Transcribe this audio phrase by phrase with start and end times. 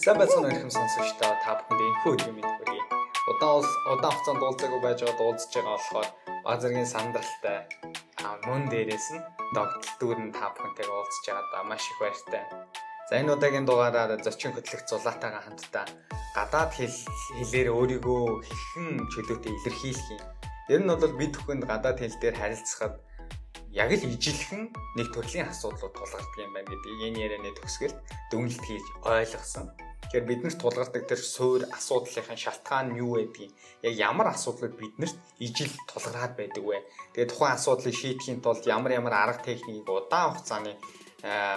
[0.00, 2.84] Сайн байцгаана хэрхэн сонсогчдоо та бүхэнд энэхүү өдрийн мэнд хүргэе.
[3.30, 6.08] Удаан удаан хугацаанд уулзаагүй байж байгаа уулзж байгаа болохоор
[6.44, 7.58] баг зэргийн сандралтай
[8.24, 12.44] а мөн дээрээс нь догтлдүүр нь та бүхэнтэйгээ уулзж байгаадаа маш их баяртай.
[13.08, 15.84] За энэ удаагийн дугаараар зочин хөтлөх зулаатайгаа хамтдаа
[16.32, 16.96] гадаад хэл
[17.36, 20.22] хэлээр өөрийгөө хэрхэн чөлөөтэй илэрхийлэх юм.
[20.72, 22.96] Ер нь бол бид бүхэнд гадаад хэл дээр харилцахад
[23.76, 27.98] яг л ижилхэн нэг төрлийн асуудлууд тулгардаг юм байна гэдгийг энэ ярианы төгсгөлд
[28.32, 29.68] дүнэлт хийж ойлгосон.
[30.10, 33.54] Тэгэхээр биднэрт тулгардаг тэр суур асуудлынхаа шалтгаан нь юу байдгийг
[33.86, 36.82] яг ямар асуудлууд биднэрт ижил тулгараад байдаг вэ?
[37.14, 40.74] Тэгээд тухайн асуудлыг шийдэхийн тулд ямар ямар арга техникийг удаан хугацааны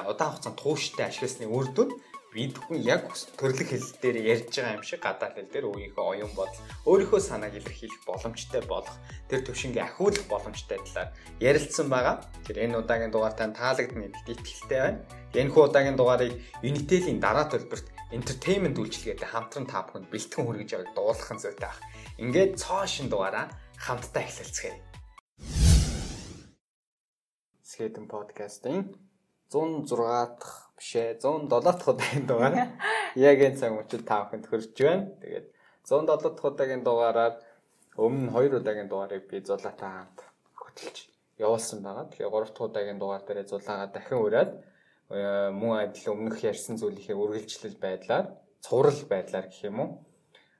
[0.06, 1.98] удаан хугацаанд тууштай ашигласны үр дүн
[2.34, 6.34] бид хүн яг төрлөх хэл дээр ярьж байгаа юм шиг гадаад хэл дээр өөрийнхөө оюун
[6.34, 8.98] бодол, өөрийнхөө санааг илэрхийлэх боломжтой болох
[9.30, 12.26] тэр төвшингийн ахиулах боломжтой талаар ярилцсан байгаа.
[12.46, 15.00] Тэр энэ удаагийн дугаар тань таалагдана гэдэгт итгэлтэй байна.
[15.38, 16.34] Энэ хүү удаагийн дугаарыг
[16.66, 21.81] Unitel-ийн дараа төлбөрт entertainment үйлчилгээтэй хамтран та бүхэнд бэлтгэн хүргэж байгааг дуулах зүйтэй баг.
[22.22, 23.50] Ингээд цоо шин дугаараа
[23.81, 24.78] хамтдаа эхлэлцгээе.
[27.66, 28.94] Скейтэн подкастын
[29.50, 29.97] 106
[30.38, 32.53] дахь бишээ 107 дахь удаагийн дугаар
[33.17, 35.09] яг энэ цаг мөчид та бүхэнд хүрч байна.
[35.17, 35.48] Тэгээд
[35.89, 37.33] 107 дахь удаагийн дугаараар
[37.98, 40.22] өмнө 2 удаагийн дугаарыг би зулаатай хамт
[40.53, 40.98] хөтөлж
[41.42, 42.05] явуулсан байгаа.
[42.14, 44.52] Тэгэхээр 3 дахь удаагийн дугаар дээр зулаагаа дахин ураад
[45.14, 48.25] мөн адил өмнөх ярьсан зүйлийнхээ үргэлжлэл байдлаар
[48.66, 49.89] цуврал байдлаар гэх юм уу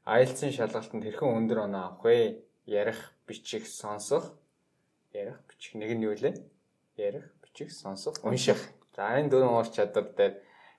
[0.06, 2.44] IELTS-ийн шалгалтанд хэрхэн өндөр оноо авах вэ?
[2.68, 4.36] Ярих, бичих, сонсох.
[5.16, 6.36] Ярих, бичих нэг нь юу лээ?
[7.00, 8.60] Ярих, бичих, сонсох, унших
[8.94, 10.34] За энэ дөрвөн уур чадвар дээр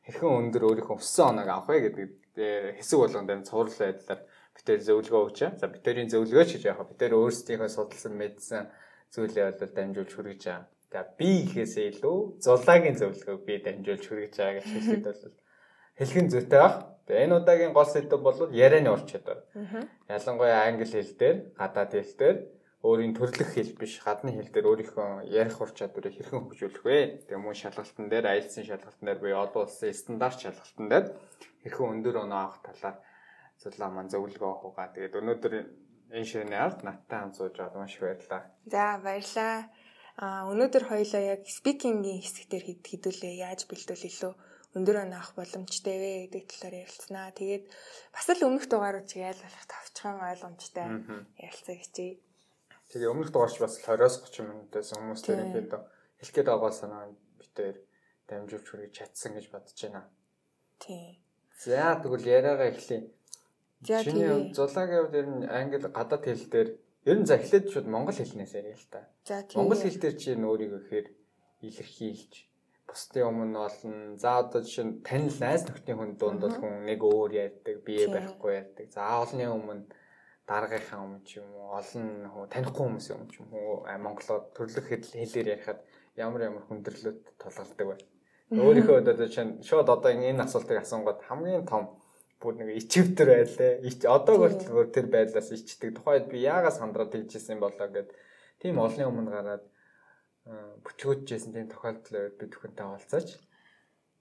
[0.06, 4.20] хэрхэн өндөр өөрийнхөө өссөн оноог авах вэ гэдэг хэсэг болгон дээр цуврал байдлаар
[4.54, 5.38] битээр зөвлөгөө өгч.
[5.58, 6.94] За битэрийн зөвлөгөө ч гэж яах вэ?
[6.94, 8.70] Битэр өөрсдийнхөө судалсан мэдсэн
[9.10, 10.62] зүйлээ бол дамжуулж хүргэж байгаа.
[10.94, 15.34] За би гэхээсээ илүү зулаагийн зөвлөгөөг би дамжуулж хүргэж байгаа гэж хэлэхэд бол
[15.98, 16.74] хэлхэн зүйтэй баг.
[17.10, 19.42] Энэ удаагийн гол сэдэв бол ярианы ур чадвар.
[20.06, 22.36] Ялангуяа англи хэл дээр, гадаад хэл дээр
[22.86, 27.26] өөрийн төрлөх хэл биш гадны хэл дээр өөрийнхөө ярих ур чадварыг хэрхэн хөгжүүлэх вэ?
[27.26, 31.06] Тэгээ мөн шалгалтын дээр IELTS-ийн шалгалтын дээр буюу олон улсын стандарт шалгалтын дээр
[31.66, 32.96] хэрхэн өндөр оноо авах талаар
[33.58, 34.94] зөвлөө маань зөвлөгөө авах угаа.
[34.94, 35.54] Тэгээд өнөөдөр
[36.14, 38.42] энэ ширээний ард надтай хамт сууж байгаа маш их баярлалаа.
[38.70, 39.58] За баярлалаа.
[40.14, 44.32] А өнөөдөр хоёлаа яг спикингийн хэсэг дээр хэдүүлээ яаж бэлдвэл илүү
[44.78, 47.34] өндөр оноо авах боломжтой вэ гэдэг талаар ярилцсанаа.
[47.34, 47.64] Тэгээд
[48.14, 50.86] бас л өмнөх дугаарууд чиг айлгуулах тавчхан ойлгомжтой
[51.38, 52.18] ярилцаа хичээе.
[52.94, 57.76] Тэгээ өмнөх дугаарч бас 20-оос 30 минутаас хүмүүс тэр ихэд хэлэх гээд байгаа санаа битээр
[58.30, 60.06] дамжуулж хүргэж чадсан гэж бодож байна.
[60.78, 61.18] Тийм.
[61.58, 63.10] За тэгвэл яриагаа эхлэе.
[63.82, 64.54] Тийм.
[64.54, 66.68] Зулаагийн хувьд ер нь англи гадаад хэл дээр
[67.04, 69.08] ер нь за эхлээд шууд монгол хэлнээс яриа л та.
[69.28, 69.56] За тийм.
[69.60, 71.06] Монгол хэл дээр чи өөрийгөө ихээр
[71.68, 72.34] илэрхийлж
[72.88, 77.00] бусдын өмнө олон за одоо жишээ нь танил найз нөхдийн хүн дунд бол хүн нэг
[77.00, 78.86] өөр ярьдаг, бие барихгүй ярьдаг.
[78.92, 79.88] За олонний өмнө
[80.48, 84.86] дараагийнхаа өмнө ч юм уу олон хөө танихгүй хүмүүсийн өмнө ч юм уу монголоор төрлөх
[84.92, 85.80] хэлээр ярихад
[86.20, 87.96] ямар ямар хүндрэлүүд тулгардаг вэ?
[88.52, 91.96] Өөрийнхөө одоо чинь шууд одоо энэ асуултыг асуунгууд хамгийн том
[92.44, 93.80] бүр нэг ичвтер байлаа.
[94.12, 95.96] Одоо хүртэл тэр байдлаас ичдэг.
[95.96, 98.12] Тухайд би яагаас сандраад тэгжсэн болоо гэд
[98.60, 99.64] тийм олонний өмнө гараад
[100.84, 103.28] бүтлгүүжсэн тийм тохиолдол бид бүхэнтэй олцооч.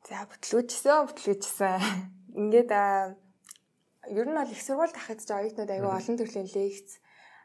[0.08, 1.80] За бүтлгүүжсэн, бүтлгүүжсэн.
[2.40, 7.04] Ингээд ер нь бол их сургуульд ахад ч оюутнууд аягүй олон төрлийн лекц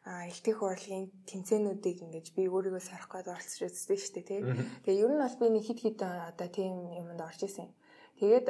[0.09, 4.41] элтэх урлагийн тэмцээнүүдийг ингэж би өөрийгөө сарах гээд оролцож үздэг шүү дээ тий.
[4.87, 7.69] Тэгээ ер нь бол би нэг хит хит одоо тийм юмд орж исэн.
[8.23, 8.47] Тэгээд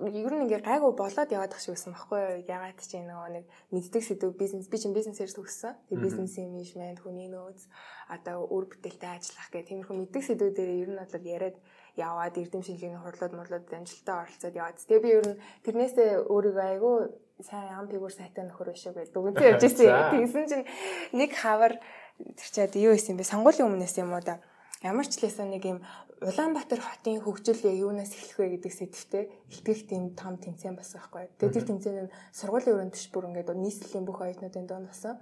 [0.00, 4.02] ер нь ингээ гайгүй болоод яваад ах шиг байсан байхгүй ягаад ч нөгөө нэг мэддэг
[4.02, 5.76] сэдв бизнес би чинь бизнесээр төгссөн.
[5.92, 7.68] Тэгээ бизнесийн менежмент, хүний нөөц,
[8.08, 11.56] одоо үр бүтээлтэй ажиллах гэх тиймэрхүү мэддэг сэдвүүдээр ер нь бол яриад
[12.00, 14.80] яваад эрдэм шинжилгээний хурлууд мурлууд амжилттай оролцоод яваад.
[14.80, 16.96] Тэгээ би ер нь тэрнээсээ өөрийгөө айгүй
[17.44, 20.16] сайн ам фигур сайтай нөхөр биш гэдэг дүгнэлт явж ирсэн.
[20.16, 20.64] Тэгсэн чинь
[21.12, 21.76] нэг хавар
[22.16, 23.24] тэр чад юу исэн бэ?
[23.28, 24.40] Сонгуулийн өмнөөс юм уу да.
[24.80, 25.78] Ямар ч лээсэн нэг юм
[26.20, 31.32] Улаанбаатар хотын хөгжил юунаас эхлэх вэ гэдэг сэдвтэй ихтгэх тийм том тэмцээн болсон байхгүй.
[31.36, 35.16] Тэгээд тэр тэмцээн нь сургуулийн өрөөнд төш бүр ингээд нийслэлийн бүх оюутнуудын донд болсон.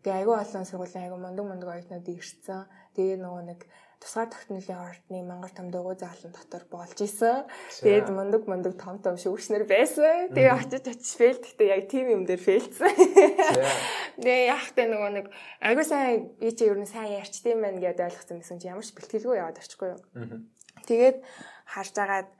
[0.00, 2.64] Тэгээд айгүй олон сургуулийн айгүй мундаг мундаг оюутнууд ирсэн.
[2.96, 3.60] Тэгээд нөгөө нэг
[4.00, 7.44] тусгаар тогтнолын ордны мангар том дугуй заалан дотор болж исэн.
[7.84, 10.32] Тэгээд мундаг мундаг том том шүүгчнэр байсан.
[10.32, 12.96] Тэгээ очиж очиж фейлдэгтэй яг тийм юм дээр фейлдсэн.
[14.24, 15.26] Тэгээ яахтай нөгөө нэг
[15.60, 18.96] айгуу сайн би чи ер нь сайн ярьчдсан байх гэдээ ойлгосон байсан чи ямар ч
[18.96, 20.00] бэлтгэлгүй яваад орчихгүй юу.
[20.88, 21.18] Тэгээд
[21.68, 22.30] харж агаад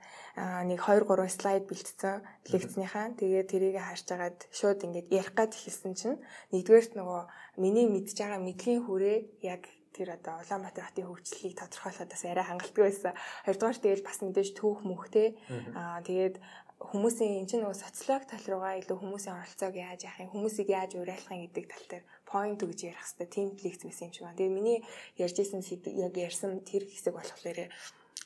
[0.65, 3.13] нэг 2 3 слайд бэлтцсэн лекцнийхаа.
[3.19, 6.17] Тэгээд тэрийг харж агаад шууд ингээд ярих гад хэлсэн чинь
[6.55, 7.21] нэгдүгээрт нөгөө
[7.61, 12.83] миний мэдж байгаа мэдлийн хүрээ яг тэр одоо Улаанбаатар хотын хөгжлөлийг тодорхойлоход бас арай хангалттай
[12.87, 13.13] байсан.
[13.45, 15.27] Хоёрдугаар тэгэл бас мэдээж түүх мөхтэй.
[15.75, 16.35] Аа тэгээд
[16.81, 20.91] хүмүүсийн энэ чинь нөгөө социолог тал руугаа илүү хүмүүсийн оролцоог яаж яах юм хүмүүсийг яаж
[20.97, 23.27] уриалахын гэдэг тал дээр point өгж ярих хэрэгтэй.
[23.29, 24.39] Тим лекц байсан юм шиг байна.
[24.41, 24.79] Тэгээ миний
[25.21, 25.61] ярьжсэн
[26.01, 27.69] яг ярьсан тэр хэсэг болохоор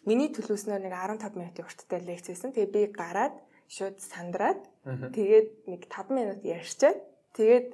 [0.07, 2.56] миний төлөвснөр нэг 15 минутын урттай лекц байсан.
[2.56, 3.35] Тэгээ би гараад
[3.67, 7.00] шууд сандраад тэгээд нэг 5 минут ярьчаад
[7.35, 7.67] тэгээд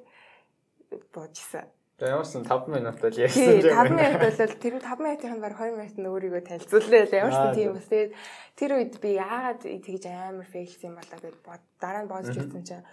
[1.13, 1.67] буужсан.
[2.01, 3.61] Тэгээ ямар ч 5 минут бол ярьсан юм.
[3.61, 7.05] 5 минут бол тэр 5 минутын баг 2 минут нь өөрийгөө танилцууллаа.
[7.13, 8.11] Ямар ч тийм бас тэгээд
[8.57, 12.63] тэр үед би яагаад тэгж амар фейлсэн юм болоо гэж бод дараа нь бодож үзсэн
[12.65, 12.85] чинь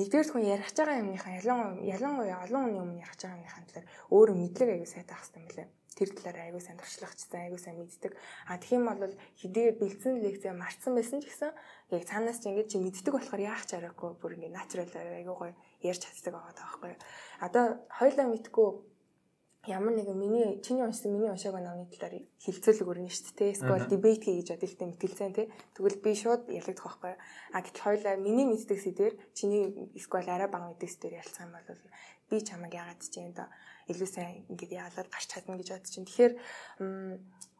[0.00, 4.36] нэгдүгээр хүн ярих байгаа юмныхаа ялангуяа ялангуяа олон хүний өмнө ярих байгаа юмныхаа талаар өөрөө
[4.40, 5.68] мэдлэг аягүй сайтай ах хэрэгтэй юм лээ
[5.98, 8.12] тэр талаар аягүй сайн туршлагачсан аягүй сайн мэддэг.
[8.50, 11.50] А тэгэх юм бол хэдийгээр бэлдсэн лекцээ марцсан байсан ч гэсэн
[11.94, 15.54] яг цаанаас ч ингэж мэддэг болохоор яах ч аргагүй бүр ингэ натурал аягүй гоё
[15.86, 16.92] ярьж чаддаг байгаа таахгүй.
[17.40, 18.68] Одоо хоёлаа мэдгүй
[19.66, 23.54] ямар нэгэн миний чиний уншсан миний уншаагүй номны талаар хилцүүлэг өрнө шүү дээ.
[23.56, 25.46] Эсвэл дебет хий гэж бодолтой мэтгэлцэн тий.
[25.72, 27.16] Тэгвэл би шууд ялагдах байхгүй.
[27.16, 31.80] А гэтэл хоёлаа миний мэддэг сэдвэр чиний эсвэл арай бага мэддэг сэдвэр ярилцсан бол
[32.30, 33.48] би чамайг яагаад ч юм да
[33.88, 36.08] илүү сайн ингээд яалаад гарч чадна гэж бодож чинь.
[36.08, 36.32] Тэгэхээр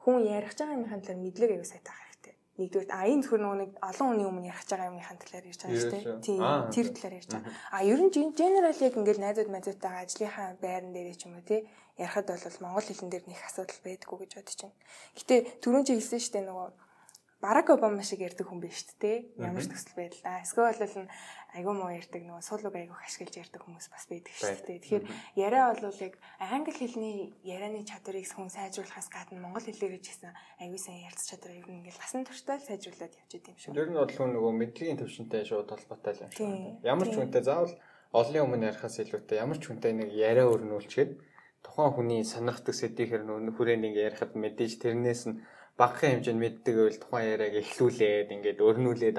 [0.04, 2.34] хүн ярих байгаа юмхын талаар мэдлэг аягүй сайтай байх хэрэгтэй.
[2.60, 5.92] Нэгдүгээр а энэ зөвхөн нэг олон хүний өмнө ярих байгаа юмхын талаар ярьж байгаа шүү
[5.92, 6.04] дээ.
[6.24, 6.40] Тийм
[6.72, 7.52] тэр талаар ярьж байгаа.
[7.76, 11.60] А ер нь генерал яг ингээд найзууд найзуудтайгаа ажлынхаа байран дээрээ ч юм уу тий
[12.00, 14.76] ярихад бол монгол хэлэн дээр нэг асуудал байдгүй гэж бодож байна.
[15.18, 16.68] Гэтэ түрүүн чи хэлсэн шүү дээ нөгөө
[17.44, 19.18] Барак Обама шиг ярьдаг хүн биш шүү дээ.
[19.36, 20.40] Ямар ч төсөл байдал.
[20.40, 21.12] Эсвэл бол
[21.52, 24.80] айгүй муу ярьдаг нөгөө суулуг айгүй ашиглаж ярьдаг хүмүүс бас байдаг шүү дээ.
[24.80, 25.04] Тэгэхээр
[25.36, 30.80] яриа бол яг англи хэлний ярианы чадварыг хүн сайжруулахаас гадна монгол хэлээр ч гэсэн айгүй
[30.80, 33.76] сайн ярилцах чадвар ер нь ингээл насан туршдаа сайжруулад явж идэв юм шүү.
[33.76, 36.48] Ер нь бол нөгөө мэдлэгийн төвшөнтэй шууд холбоотой юм шиг.
[36.80, 37.76] Ямар ч хүнтэй заавал
[38.16, 41.12] олон өмнө ярихаас илүүтэй ямар ч хүнтэй нэг яриа өрнүүлчихэд
[41.60, 45.44] тухайн хүний сонирхдаг сэдвээр нөө хүрээ нэг ярихад мэдээж тэрнээс нь
[45.74, 49.18] багахан хэмжээнд мэддэг байвал тухайн яриаг эхлүүлээд ингээд өрнүүлээд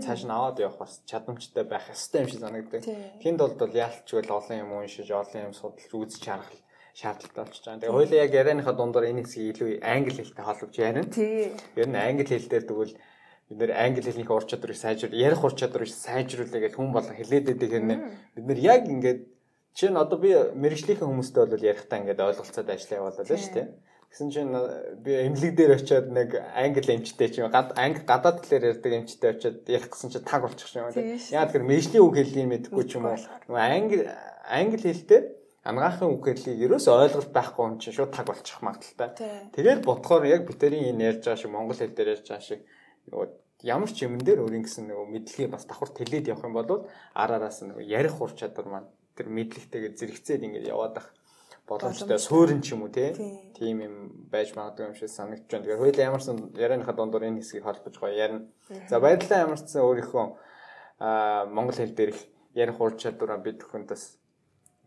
[0.00, 2.82] цааш нь аваад явах бас чадамжтай байх ёстой юм шиг санагддаг.
[3.20, 6.48] Тэнд бол яалтчгүй олон юм уншиж, олон юм судалж үзэж харах
[6.96, 7.80] шаардлагатай болчихж байгаа.
[7.80, 11.04] Тэгээ хоёлаа яг ярианыхаа дундаар энэ хэсгийг илүү англи хэлтэй холбож ярина.
[11.04, 11.52] Тийм.
[11.76, 12.94] Ер нь англи хэл дээр тэгвэл
[13.50, 17.46] бид нэр англи хэлнийхээ ур чадварыг сайжруул, ярих ур чадварыг сайжруулъя гэж хүн болон хэлээд
[17.50, 17.98] байдаг хэрнээ
[18.34, 19.20] бид нэр яг ингээд
[19.74, 23.68] чинь одоо би мэрэгжлийнхэн хүмүүстэй бол ярихтаа ингээд ойлголцоод ажиллаа явуулаад байна шүү дээ.
[24.10, 24.50] Гэсэн чинь
[25.06, 29.86] би эмнэлэг дээр очиод нэг англи эмчтэй чинь анги гадаад талаар ярьдаг эмчтэй очиод ярих
[29.86, 31.14] гэсэн чинь таг болчих юм байна.
[31.30, 33.14] Яа тэгэхээр мэжлийн үг хэллийг мэдэхгүй ч юм уу.
[33.54, 34.10] Англи
[34.50, 35.20] англи хэлтэй
[35.62, 39.14] ангаахын үг хэллийг ерөөс ойлголт байхгүй юм чинь шууд таг болчих магадaltaй.
[39.54, 42.60] Тэгээд бодохоор яг битэрийн энэ ярьж байгаа шиг монгол хэл дээр ярьж байгаа шиг
[43.62, 47.60] ямар ч юмн дээр өөрийн гэсэн нөгөө мэдлэгийг бас давхар тэлээд явах юм бол араараас
[47.60, 51.08] нөгөө ярих ур чадвар маань тэр мэдлэгтэйгээ зэрэгцээд ингэж яваад байх
[51.70, 53.94] боломжтой суурин ч юм уу тийм юм
[54.26, 55.64] байж магадгүй юм шиг санагдаж байна.
[55.64, 58.50] Тэгэхээр хоёул ямарсан ярианыхаа дундуур энэ хэсгийг холбож гоё ярина.
[58.90, 60.24] За баярлалаа ямарсан өөрийнхөө
[60.98, 62.20] аа монгол хэл дээр их
[62.58, 64.18] ярих ур чадвараа бид бүхэнд бас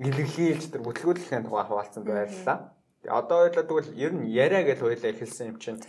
[0.04, 2.76] илэрхийлж тэр бүтлгүүлэхийн тухай хаваалцсан баярлалаа.
[3.00, 5.80] Тэгээ одоо хоёлаа тэгвэл ер нь яриа гэж хоёлаа эхэлсэн юм чинь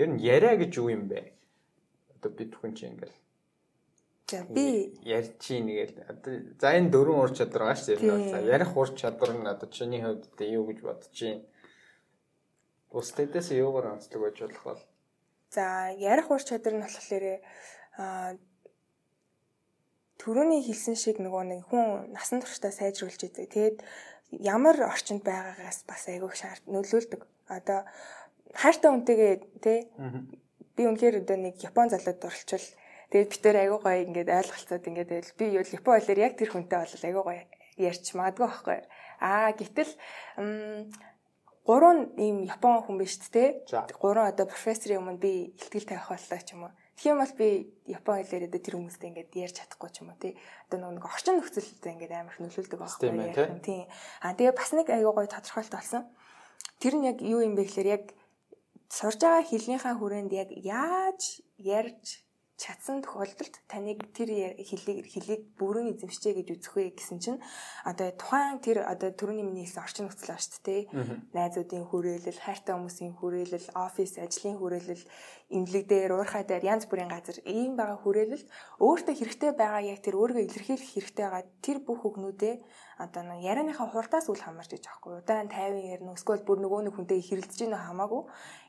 [0.00, 1.36] ер нь яриа гэж юу юм бэ?
[2.16, 3.12] Одоо бид бүхэн чинь ингээл
[4.28, 5.96] За би ярьж чинь гээл
[6.60, 8.32] за энэ дөрвөн ур чадвар байгаа шүү дээ.
[8.32, 11.48] За ярих ур чадвар нь одоо чиний хувьд юу гэж бодож чинь
[12.92, 14.82] Бусдаас юугаар онцлог байж болох бол
[15.50, 17.24] За ярих ур чадвар нь болохоор
[17.96, 18.36] аа
[20.20, 23.48] төрөний хэлсэн шиг нөгөө нэг хүн насан туршдаа сайжруулж идэг.
[23.48, 23.78] Тэгээд
[24.44, 27.24] ямар орчинд байгаагаас бас айгүй шаард нөлөөлдөг.
[27.48, 27.88] Одоо
[28.52, 29.32] хайртай үнтэйгээ
[29.64, 29.78] тий
[30.76, 32.66] би үнэхээр одоо нэг Япон залууд дуралчвал
[33.08, 36.50] Тэгээд бид тээр айгуу гоё ингээд ойлголцоод ингээд байл би юу Япон хэлээр яг тэр
[36.52, 37.42] хүнтэй бол айгуу гоё
[37.80, 38.78] ярьч магадгүй байхгүй.
[39.24, 39.92] Аа гэтэл
[41.64, 43.64] гурван ийм Япон хүн биш тэ.
[43.96, 46.72] Гурван одоо профессорын өмнө би ихтгэл тавих боллоо ч юм уу.
[47.00, 50.36] Юм бол би Япон хэлээр одоо тэр хүмүүстэй ингээд ярьж чадахгүй ч юм уу тий.
[50.68, 53.08] Одоо нэг орчин нөхцөлтэй ингээд амар их нөлөөлдөг байхгүй
[53.64, 53.88] тий.
[54.20, 56.04] Аа тэгээ бас нэг айгуу гоё тодорхойлт болсон.
[56.76, 58.04] Тэр нь яг юу юм бэ гэхээр яг
[58.92, 62.27] сурж байгаа хэлнийхаа хүрээнд яг яаж ярьж
[62.58, 67.38] чадсан тохиолдолд таныг тэр хэлийг хэлийг бүрэн эзэмшчээ гэж үзэх вэ гэсэн чинь
[67.86, 70.82] одоо тухайн тэр одоо төрөний миний хэлсэн орчин нөхцөл ба шүү дээ.
[71.38, 75.04] Найзуудын хүрээлэл, хайртай хүмүүсийн хүрээлэл, офис ажлын хүрээлэл,
[75.54, 78.46] имлэг дээр, уурхай дээр янз бүрийн газар ийм байгаа хүрээлэлд
[78.82, 82.54] өөртөө хэрэгтэй байгаа яг тэр өөрийгөө илэрхийлэх хэрэгтэй байгаа тэр бүх өгнүүдээ
[82.98, 85.22] одоо нэг ярианыхаа хурдаас үл хамаарч гэж аахгүй.
[85.22, 88.22] Удаан 50 ярина эсвэл бүр нөгөө нэг хүнтэй хэрэлдэж гинэ хамаагүй.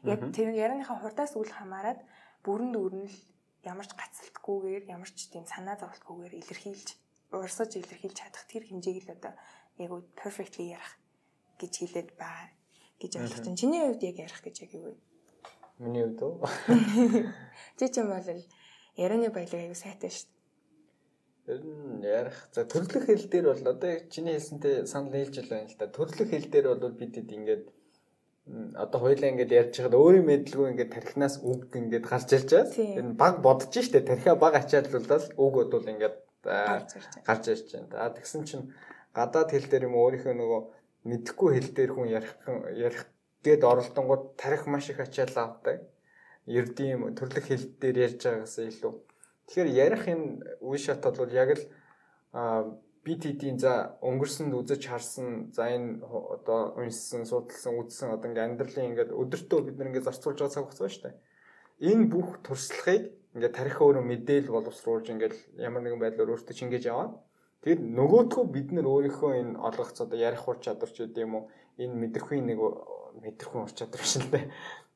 [0.06, 1.98] Яг тэр ярианыхаа хурдаас үл хамааран
[2.46, 3.18] бүрэн дүүрнэл
[3.64, 6.90] ямар ч гацалтгүйгээр ямар ч тийм санаа зовлтгүйгээр илэрхийлж
[7.36, 9.34] урсаж илэрхийлж чадах тэр хэмжээг л одоо
[9.78, 10.96] яг үе perfectly ярих
[11.60, 12.50] гэж хэлээд байгаа
[13.00, 13.60] гэж ойлгож байна.
[13.60, 14.96] Чиний хувьд яг ярих гэж яг юу вэ?
[15.80, 16.36] Миний хувьд үү?
[17.78, 18.28] Чи ч юм бол
[18.96, 20.40] ярианы баялаг аюу сайтай шүү дээ.
[21.50, 22.38] Ер нь ярих.
[22.52, 25.88] За төрлөх хэл дээр бол одоо чиний хэлсэнтэй санал нийлж ил байна л да.
[25.88, 27.64] Төрлөх хэл дээр бол бид хэд ингээд
[28.76, 33.06] одоо хоёлаа ингээд ярьж байхад өөрийн мэдлгүй ингээд тархинаас үг ингээд гарч ирж байгаа.
[33.06, 36.16] Нь баг бодож штэ тархиа баг ачааллуулаад үг бодвол ингээд
[37.28, 38.10] гарч ирж байна.
[38.18, 38.66] Тэгсэн чинь
[39.14, 40.62] гадаад хэл дээр юм өөрийнхөө нөгөө
[41.10, 42.34] мэдхгүй хэл дээр хүн ярих
[42.74, 43.02] ярих
[43.46, 45.86] гээд оролдонгууд тарих маш их ачаал авдаг.
[46.50, 48.94] Ердийн төрлөх хэл дээр ярьж байгаагаас илүү.
[49.46, 50.26] Тэгэхээр ярих энэ
[50.66, 51.64] үе шат бол яг л
[53.04, 58.90] бид хэдийн за өнгөрсөнд үзэж харсан за энэ одоо уншсан судалсан үзсэн одоо ингээ амьдралын
[58.92, 61.16] ингээ өдөртөө бид нэг зарцуулж байгаа цаг хугацаа шүү дээ.
[61.90, 63.04] Энэ бүх туршлагыг
[63.36, 65.32] ингээ тарих өөрөө мэдээл боловсруулж ингээ
[65.64, 67.14] ямар нэгэн байдлаар өөртөө чингээж аваад
[67.64, 71.44] тэр нөгөөдхөө бид нэр өөрийнхөө энэ олгоц одоо ярих ур чадвар ч гэдэм үү
[71.84, 72.60] энэ мэдрэхүйн нэг
[73.24, 74.46] мэдрэхүйн ур чадвар шин л дээ.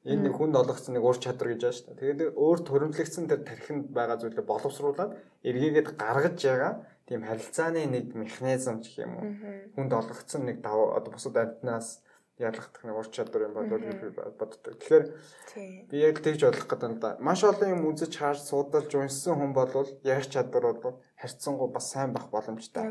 [0.04, 2.00] Энэ хүнд олгоцсон нэг ур чадвар гэж байна шүү дээ.
[2.04, 5.12] Тэгээд өөр төрөмлөгдсөн тэр тархинд байгаа зүйлээ боловсруулад
[5.48, 6.74] эргээгээд гаргаж байгаа
[7.08, 9.28] тийм харилцааны нэг механизм гэх юм уу
[9.76, 12.04] хүнд олгогдсон нэг даваа одоо бусад амьтнаас
[12.40, 14.74] ялгах нэг ур чадвар юм болов уу боддог.
[14.82, 15.06] Тэгэхээр
[15.90, 17.18] би яг тэгж бодлох гэдэг нь да.
[17.20, 19.70] Маш олон юм үзэж харж судалж уншсан хүн бол
[20.02, 22.90] ярих чадвар бол харьцангуй бас сайн байх боломжтой.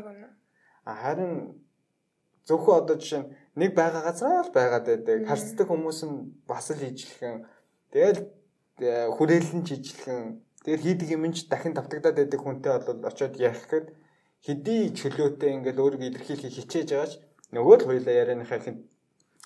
[0.85, 1.59] А харин
[2.47, 3.29] зөвхөн одоо жишээ нь
[3.59, 5.27] нэг байгаа газараа л байгаад байдаг.
[5.27, 6.15] Харцдаг хүмүүс нь
[6.47, 7.43] бас л ижлэхэн.
[7.91, 8.19] Тэгэл
[8.79, 10.39] э, хүрээлэн жижлэхэн.
[10.63, 13.87] Тэр хийдэг юм нь ч дахин давтагдаад байдаг хүнтэй бол очиод ярих гэхэд
[14.43, 17.13] хэдий чөлөөтэй ингээл өөрийгөө илэрхийлэх хичээж байгаач
[17.55, 18.79] нөгөө л хоёлаа ярианыхаа ихэнд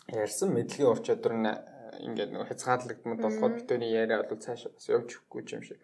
[0.10, 1.56] ярьсан мэдлэгийн ур чадвар нь э,
[2.02, 5.80] ингээд нөгөө хязгаарлагдмал болоход битүүний яриа бол цаашаа бас явж өгөхгүй юм шиг.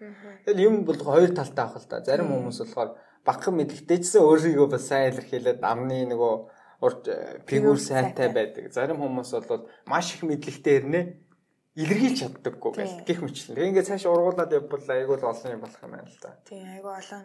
[0.48, 2.02] Тэгэл юм бол хоёр талтай авах л та.
[2.02, 2.90] Зарим хүмүүс болохоор
[3.22, 6.34] багхан мэдлэгтэйчсэн өөрийгөө бас сайн илэрхийлээд амны нөгөө
[6.82, 7.04] урд
[7.46, 8.72] фигюр э, сайтай байдаг.
[8.74, 11.02] Зарим хүмүүс бол маш их мэдлэгтэй ирнэ
[11.76, 12.72] илэрхийлж чаддаггүй
[13.06, 13.56] гэх мэтлэн.
[13.58, 16.38] Тэгээ ингээд цааш ургуулад явбал айгүй л олон юм болох юм байна л да.
[16.46, 17.24] Тийм айгүй олон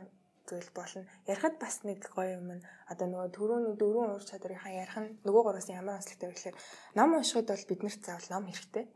[0.48, 1.04] зүйл болно.
[1.28, 5.42] Ярихад бас нэг гоё юм нь одоо нөгөө түрүүний дөрвөн уур чадварынхаа ярих нь нөгөө
[5.44, 6.56] гураас ямар онцлогтой вэ гэхээр
[6.96, 8.86] ном уншихад бол биднэрт заавал ном хэрэгтэй.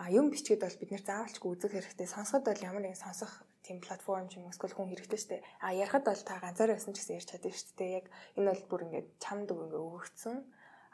[0.00, 2.06] А юм бичгээд бол бид нэр заавалчгүй үзэх хэрэгтэй.
[2.08, 5.42] Сонсоход бол ямар нэгэн сонсох тийм платформ ч юм уу эсвэл хүн хэрэгтэй шүү дээ.
[5.60, 7.90] А ярихад бол та ганцаараа байсан ч гэсэн ярьж чаддаг шүү дээ.
[8.00, 8.06] Яг
[8.38, 10.36] энэ бол бүр ингээд чамд ингээ өгөгдсөн.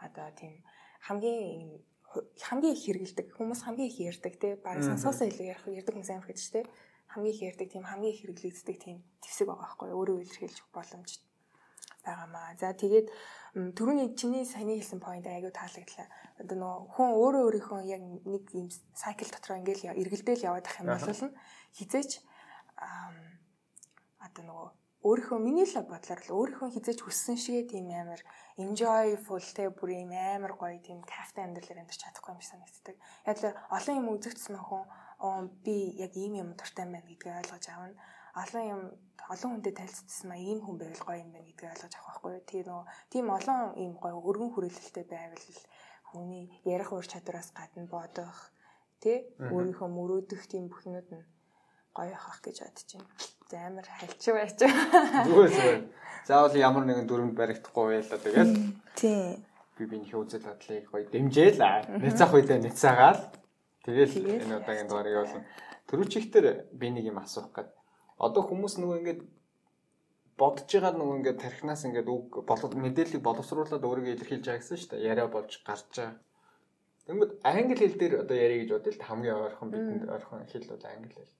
[0.00, 0.54] Одоо тийм
[1.06, 1.84] хамгийн
[2.40, 6.26] хамгийн их хэрэгэлдэг хүмүүс хамгийн их ярьдаг тий баг сонсоосоо илүү ярих ярьдаг хүмүүс амар
[6.28, 6.64] хэд ч тий
[7.12, 11.10] хамгийн их ярьдаг тийм хамгийн их хэрэглэгддэг тийм твсэг байгаа байхгүй өөрөө илэрхийлж боломж
[12.06, 12.54] байгаамаа.
[12.60, 13.08] За тэгээд
[13.76, 16.06] түрүүний чиний саяны хэлсэн point айгүй таалагдлаа.
[16.38, 20.92] Одоо нөгөө хүн өөрөө өөрийнхөө яг нэг юм сайкл дотор ингээл эргэлдээл яваад ах юм
[20.92, 21.34] бол
[21.74, 22.10] хизээч
[24.20, 24.68] одоо нөгөө
[25.06, 28.20] өөрийнхөө миний л бодлоор л өөрийнхөө хизээч хүссэн шигээ тийм амар
[28.58, 32.96] enjoyful те бүр юм амар гоё тийм кафе амьдралаар амьдарч чадахгүй юм шиг санагддаг.
[33.30, 34.84] Яг л олон юм үзэгдсэн хүн
[35.64, 37.96] би яг ийм юм дуртай байна гэдгийг ойлгож авна.
[38.36, 38.82] Олон юм
[39.32, 42.44] олон хүнтэй танилцсан маа ийм хүн байвал гоё юм байна гэдгийг ойлгож авах байхгүй юу.
[42.50, 45.46] Тийм нөө тийм олон ийм гоё өргөн хүрээлэлтэй байвал
[46.10, 48.52] хүний ярих ур чадвараас гадна бодох
[49.02, 51.24] тий өөрийнхөө мөрөөдөх тийм бүхнүүд нь
[51.96, 53.10] гоё авах гэж бодож байна.
[53.50, 55.24] За амар хальчиг байж байгаа.
[55.26, 55.82] Зүгээр зүгээр.
[56.28, 58.50] Заавал ямар нэгэн дүрмд баригдахгүй байлаа тэгээд.
[58.98, 59.38] Тий.
[59.76, 61.62] Би биний үзэл бодлыг гоё дэмжээл.
[62.04, 63.20] Нэцаах үедээ нэцаагаал
[63.86, 65.46] Тэгэл энэ удаагийн дугаарыг явуулна.
[65.86, 67.70] Төрөв чихтэр би нэг юм асуух гээд.
[68.18, 69.20] Одоо хүмүүс нөгөө ингээд
[70.34, 74.90] бодож байгаа нөгөө ингээд тархинаас ингээд үг болоод мэдээллийг боловсруулад өөрийгөө илэрхийлж байгаа гэсэн шүү
[74.90, 75.06] дээ.
[75.06, 76.18] Яриа болж гарч байгаа.
[77.06, 80.84] Тэгмэд англи хэл дээр одоо яриа гэж бодъё л хамгийн ойрхон бидэнд ойрхон хэл бол
[80.90, 81.34] англи хэл.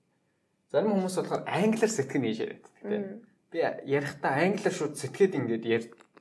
[0.71, 3.03] Зарим хүмүүс болохоор англиар сэтгэх нь яриад тийм.
[3.51, 5.63] Би ярихдаа англиар шууд сэтгэхэд ингээд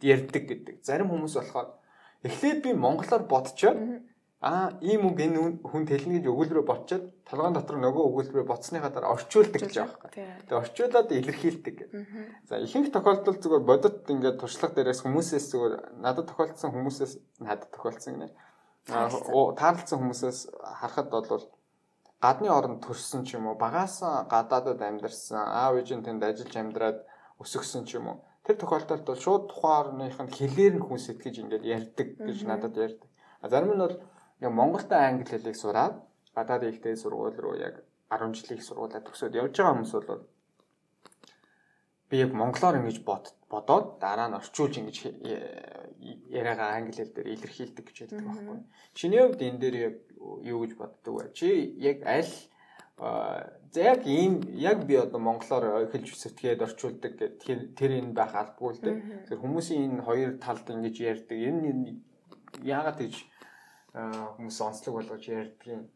[0.03, 0.77] ярьдаг гэдэг.
[0.83, 1.79] Зарим хүмүүс болохоор
[2.27, 3.79] эхлээд би монголоор бодчоод
[4.47, 9.19] Аа ийм үг энэ хүн тэлнэ гэж өгүүлбэрөө ботчоод толгойн дотор нөгөө өгүүлбэрөө ботсныхаа дараа
[9.19, 10.11] орчуулдаг гэж байгаа байхгүй.
[10.47, 11.77] Тэгээ орчуулад илэрхийлдэг.
[12.47, 17.13] За ихэнх тохиолдолд зүгээр бодит ингээд туршлага дээрээс хүмүүсээс зүгээр надад тохиолдсон хүмүүсээс
[17.43, 18.29] надад тохиолдсон гинэ.
[18.95, 19.11] Аа
[19.59, 20.39] таарлцсан хүмүүсээс
[20.79, 21.51] харахад бол
[22.23, 23.99] гадны оронд төрсэн ч юм уу багаас
[24.31, 26.99] гадаадад амьдарсан аав ээжийн тэнд ажиллаж амьдраад
[27.43, 31.37] өсөгсөн ч юм уу тэр тохиолдолд бол шууд тухайн орных нь хэлээр нь хүн сэтгэж
[31.43, 33.11] ингээд ярьдаг гэж надад ярьдаг.
[33.43, 33.99] А зарим нь бол
[34.41, 35.95] Ингээ Монголда англи хэлийг сураад
[36.37, 40.25] гадаад ихтэй сургууль руу яг 10 жилийн сургуулаа төгсөөд явж байгаа хүмүүс бол
[42.11, 44.97] би яг монголоор ингэж бод бодоод дараа нь орчуулж ингэж
[46.31, 48.59] яриагаа англи хэл дээр илэрхийлдэг гэж хэлдэг байхгүй.
[48.95, 49.97] Чиний хувьд энэ дээр яг
[50.45, 51.25] юу гэж боддог вэ?
[51.35, 51.49] Чи
[51.81, 52.35] яг аль
[53.75, 58.83] яг ийм яг би одоо монголоор эхэлж сэтгэхэд орчуулдаг гэх тэр энэ байх албагүй л
[58.85, 58.97] дээ.
[59.29, 61.39] Тэр хүмүүсийн энэ хоёр талд ингэж ярьдаг.
[61.39, 61.99] Энэ
[62.63, 63.15] яагаад гэж
[63.97, 65.89] хүмүүс онцлог болгож ярьдгийг.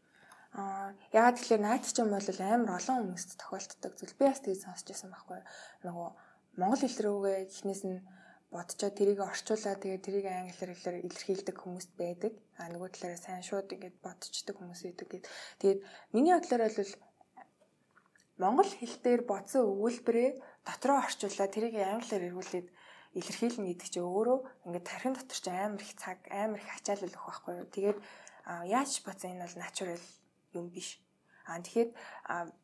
[0.57, 4.17] Аа яагаад тэгэхээр найт ч юм бол амар олон хүмүүст тохиолддог зүйл.
[4.19, 5.39] Би бас тэгж сонсч байсан байхгүй.
[5.85, 6.07] Нөгөө
[6.59, 8.03] монгол хэл рүүгээ эхнээс нь
[8.51, 12.33] бодцоо тэрийг орчуулаад тэгээ тэрийг англиар хэлээр илэрхийлдэг хүмүүс байдаг.
[12.59, 15.25] А нөгөө талаараа сайн шууд ингээд бодцдог хүмүүс байдаг гэд.
[15.63, 15.79] Тэгээд
[16.11, 16.91] миний бодлоор бол
[18.43, 20.29] монгол хэл дээр бодсон өгүүлбэрээ
[20.67, 22.67] дотроо орчуулаад тэрийг англиар эргүүлээд
[23.17, 24.39] илэрхийлнэ гэдэг чинь өөрөө
[24.71, 27.67] ингээд тархин дотор ч амар их цаг, амар их ачаал өгөх байхгүй юу.
[27.75, 27.99] Тэгээд
[28.71, 30.05] яаж бодсон энэ бол натурал
[30.55, 30.89] юм биш.
[31.47, 31.89] Аа тэгэхээр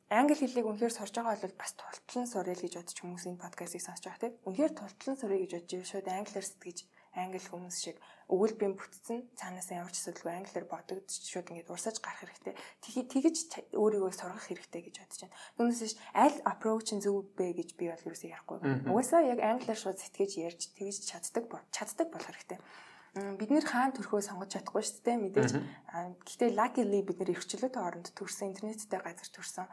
[0.07, 3.81] англи хэлийг үнэхээр сурж байгаа бол бас тултлан суръя л гэж бодож хүмүүс энэ подкастыг
[3.83, 4.35] сонсож байгаа тийм.
[4.47, 6.79] Үнэхээр тултлан суръя гэж бодож шууд англиар сэтгэж
[7.17, 7.97] англи хүмүүс шиг
[8.27, 12.55] өгүүлбэрийн бүтцэн цаанаас ямар ч асуудалгүй англиар бодогдож шууд ингэж урсаж гарах хэрэгтэй.
[12.83, 13.37] Тэгэж
[13.73, 15.37] өөрийгөө сургах хэрэгтэй гэж бодож байна.
[15.57, 18.57] Түүнээс аль approach нь зөв бэ гэж би бол ерөөсөө ярихгүй.
[18.91, 22.59] Угаасаа яг англиар шууд сэтгэж ярьж тэгж чаддаг чаддаг болох хэрэгтэй
[23.37, 25.53] бид нэр хаан төрхөө сонгож чадахгүй шүү дээ мэдээж.
[26.23, 29.65] Гэхдээ luckily бид нэр эрхчлөөтэй оронд төрсэн интернеттэй газар төрсэн.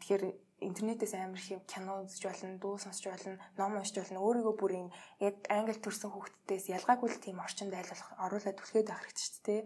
[0.00, 0.24] Тэгэхээр
[0.68, 4.22] интернетээс амар их кино үзэж болно, дуу сонсч болно, ном уншиж болно.
[4.22, 4.88] Өөрийгөө бүрийн
[5.22, 9.60] яг англи төрсэн хүүхдүүдээс ялгаагүй л тийм орчинд айлуулах, оруулаад түлхээд авах хэрэгтэй шүү дээ.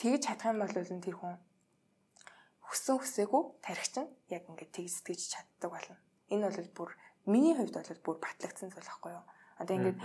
[0.00, 1.34] Тэгж чадах юм бол тэр хүн
[2.72, 5.96] хүссэн хүсээгүй тархич нь яг ингээд тэгж сэтгэж чаддаг болно.
[6.32, 6.90] Энэ бол бүр
[7.28, 9.24] миний хувьд бол бүр батлагдсан зүйл байхгүй юу?
[9.62, 9.98] Одоо ингээд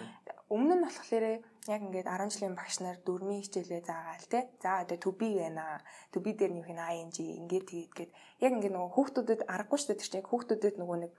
[0.54, 1.26] өмнө нь болохоор
[1.68, 4.40] яг ингээд 10 жилийн багш нар дөрмийн хичээлээ заагаал те.
[4.64, 5.84] За одоо to be байна.
[6.14, 8.12] To be дээр нөх нь ing ингээд тэгээд гээд
[8.46, 11.12] яг ингээд нөгөө хүүхдүүдэд аргагүй шүү дээ тэр чинь хүүхдүүдэд нөгөө нэг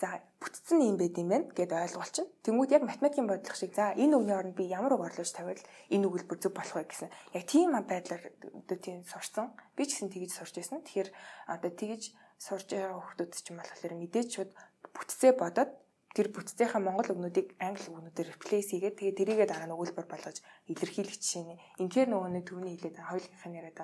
[0.00, 2.26] за бүтцэн юм байд юм байна гэд ойлгуулчин.
[2.44, 6.04] Тэнгүүд яг математикийн бодлого шиг за энэ үгний оронд би ямар үг орлуулж тавиал энэ
[6.04, 7.10] үгэлбэр зөв болох вэ гэсэн.
[7.32, 8.22] Яг тийм байдлаар
[8.58, 9.54] одоо тийм сурсан.
[9.78, 10.82] Би ч гэсэн тэгж сурч байсан.
[10.82, 11.08] Тэгэхээр
[11.48, 12.02] одоо тэгж
[12.36, 14.50] сурж байгаа хүүхдүүд чинь болохоор мэдээж шууд
[14.92, 15.70] бүтцээ бодоод
[16.14, 20.38] тэр бүтцийнхаа монгол өгнүүдийг англи өгнүүдээр replace хийгээд тэгээ тэрийгээ дараа нь өгүүлбэр болгож
[20.70, 21.58] илэрхийлэх жишээ нь.
[21.82, 23.78] Инхээр нөгөө нэг төвний хэлээд хоёулынх нь яриад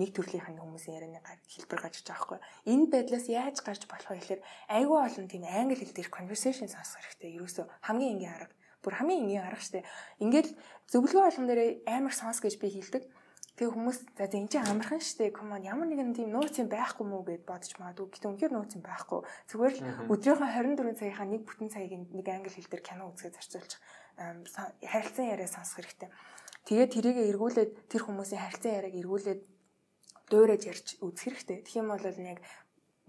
[0.00, 2.38] нэг төрлийнх нь хүмүүсийн ярианы хэлбэр гарч байгаа байхгүй.
[2.72, 7.02] Энэ байдлаас яаж гарч болох вэ гэхээр айгүй олон тийм англи хэл дээр conversation сонсох
[7.02, 7.36] хэрэгтэй.
[7.36, 8.54] Ерөөсө хамгийн энгийн арга.
[8.78, 9.82] Бүр хамгийн энгийн арга штэ.
[10.22, 10.48] Ингээд
[10.86, 13.02] зөвлөгөө болгон дээр амар сонс гэж би хэлдэг.
[13.58, 17.22] Тэгээ хүмүүс за энэ чинь амархан штэ команд ямар нэгэн тийм нууц юм байхгүй мүү
[17.26, 18.06] гэд бодож магадгүй.
[18.14, 19.20] Гэтэ үнэхээр нууц юм байхгүй.
[19.50, 19.82] Зүгээр л
[20.14, 23.72] өдрийнхөө 24 цагийнхаа нэг бүтэн цагийг нэг англи хэл дээр кино үзэхэд зарцуулж
[24.86, 26.06] харилцан яриа сонсох хэрэгтэй.
[26.70, 29.40] Тэгээд тэрийгэ эргүүлээд тэр хүмүүсийн харилцан яриаг эргүүлээд
[30.30, 31.58] дуурайж ярьж үзэх хэрэгтэй.
[31.66, 32.38] Тэгэх юм бол яг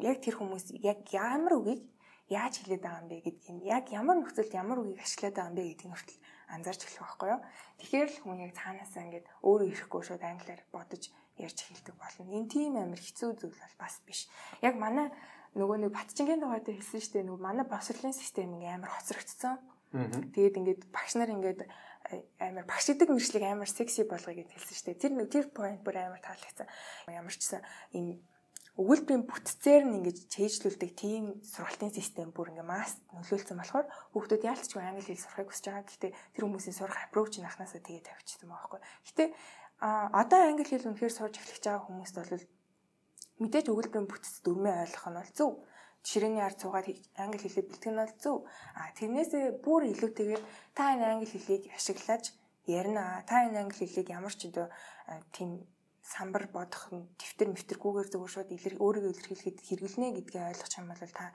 [0.02, 1.86] яг тэр хүмүүс яг ямар үгийг
[2.30, 5.64] яаж хэлээд байгаа юм бэ гэдгийг яг ямар нөхцөлд ямар үгийг ашиглаад байгаа юм бэ
[5.78, 7.42] гэдгийг хүртэл анзаарч эхлэх байхгүй юу.
[7.80, 11.04] Тэгэхээр л хүн яг цаанаасаа ингээд өөрөө ирэхгүй шууд англиар бодож
[11.38, 12.30] ярьж эхэлдэг болно.
[12.34, 14.28] Энэ тийм амар хэцүү зүйл бол бас биш.
[14.66, 15.14] Яг манай
[15.56, 19.56] нөгөө нэг Батчингийн дугаар дээр хэлсэн шүү дээ нөгөө манай боловсролын систем ингээ амар хоцрогдсон.
[19.90, 24.76] Тэгээд ингээд багш нар ингээд э, амар багш идэг мэржлэг амар секси болгоё гэж хэлсэн
[24.78, 25.02] шүү дээ.
[25.02, 26.70] Тэр нэг тэр point бүр амар таалагдсан.
[27.10, 27.66] Ямар ч гэсэн
[27.98, 28.22] ийм
[28.80, 34.80] өгүүлбэрийн бүтцээр нь ингэж чэйжлүүлдэг тийм сургалтын систем бүр ингээ масс нөлөөлсөн болохоор хүүхдүүд яалтчгүй
[34.80, 35.84] англи хэл сурахыг хүсэж байгаа.
[35.84, 38.82] Гэхдээ тэр хүмүүсийн сурах approach нь анханасаа тэгээ тавьчихсан байгаа байхгүй.
[39.04, 39.24] Гэтэ
[39.84, 42.44] а одоо англи хэл үнэхээр сурж эхлэх байгаа хүмүүст бол
[43.44, 45.52] мэдээж өгүүлбэрийн бүтц дүрмээ ойлгох нь бол зөв.
[46.00, 46.88] Жишээний ард цугаад
[47.20, 48.38] англи хэлээ бэлтгэх нь бол зөв.
[48.80, 52.32] А тэрнээсээ бүр илүүтэйгээр та энэ англи хэлийг ашиглаж
[52.63, 53.28] ярина.
[53.28, 54.72] Та энэ англи хэлийг ямар ч одоо
[55.36, 55.68] тийм
[56.13, 61.04] самбар бодох нь дэвтэр мэвтэргүйгээр зөвхөн шууд илэр өөрийгөө илэрхийлэхэд хэрэглэнэ гэдгийг ойлгох юм бол
[61.13, 61.26] та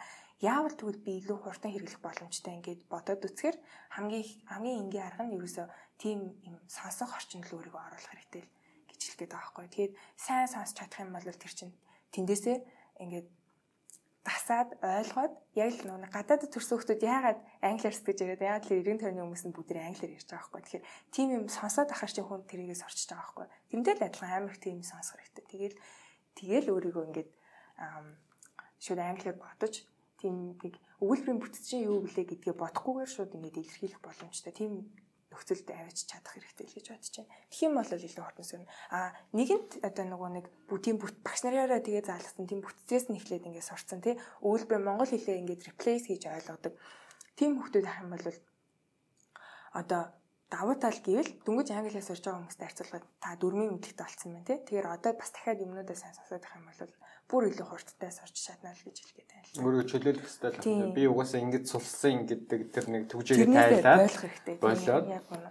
[0.43, 3.57] яавал тэгвэл би илүү хурдан хэрэглэх боломжтой ингээд бодоод үцхээр
[3.95, 5.67] хамгийн хамгийн энгийн арга нь ерөөсөө
[6.03, 8.45] тийм юм сонсох орчинд л өөрийгөө оруулах хэрэгтэй
[8.91, 9.67] гэж хэлгээд байгаа байхгүй.
[9.71, 11.75] Тэгээд сайн сонсч чадах юм бол тэр чинь
[12.11, 12.57] тэндээсээ
[13.03, 13.27] ингээд
[14.25, 19.05] дасаад ойлгоод яг л нөгөө гадаадд төрсөн хүмүүс яагаад англиар сэтгэж яриад яагаад л 90
[19.05, 20.63] тойрны хүмүүс нь бүгд англиар ярьж байгаа байхгүй.
[20.65, 23.47] Тэгэхээр тийм юм сонсоод ахаар чи хүн тэрийгээ сурчиж байгаа байхгүй.
[23.69, 25.45] Тэмдэл адилхан амар тийм сонсох хэрэгтэй.
[25.45, 25.77] Тэгэл
[26.41, 27.31] тэгэл өөрийгөө ингээд
[28.81, 29.75] шууд англиар бодож
[30.17, 34.57] тийм нэг өгүүлбэрийн бүтц чинь юу гэлээ гэдгээ бодохгүйгээр шууд ингээд илэрхийлэх боломжтой.
[34.57, 34.89] Тийм
[35.35, 37.35] нөхцөлд аваач чадах хэрэгтэй л гэж бодож байна.
[37.51, 38.71] Тэгэх юм бол илүү хурдан сөрнө.
[38.95, 38.99] А
[39.35, 43.67] нэгэнт одоо нөгөө нэг бүтийн бүт багш нараараа тэгээ заалгасан тийм бүтцээс нь эхлээд ингээд
[43.67, 44.15] сурцсан тий.
[44.47, 46.79] Өгүүлбэр монгол хэлээ ингээд replace хийж ойлгодог.
[47.35, 48.27] Тийм хүмүүс ах юм бол
[49.75, 50.03] одоо
[50.55, 54.47] давуу тал гэвэл дөнгөж англи хэл сурж байгаа хүмүүстэй харьцуулахад та дөрмийн мэдлэгтэй болцсон байна
[54.47, 54.59] тий.
[54.63, 56.95] Тэгэхээр одоо бас дахиад юмнуудаа сайн сонсох юм бол
[57.27, 59.47] бүр илүү хурдтай сурч чадна л гэж хэлгээд байна.
[59.67, 60.95] Өөрөө чөлөөлөх хэрэгтэй л байна.
[60.95, 64.07] Би угаасаа ингэж сулсан гэдэг тэр нэг төгжээгээ тайлаа.
[64.07, 64.55] Ойлгох хэрэгтэй.
[64.63, 65.51] Болоод яг үнэ.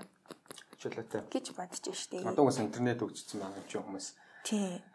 [0.79, 1.21] Чөлөөтэй.
[1.27, 2.23] гэж бодож штеп.
[2.23, 4.07] Одоо угаасаа интернет өгчсөн байгаа юм чи хүмүүс.
[4.47, 4.92] Тийм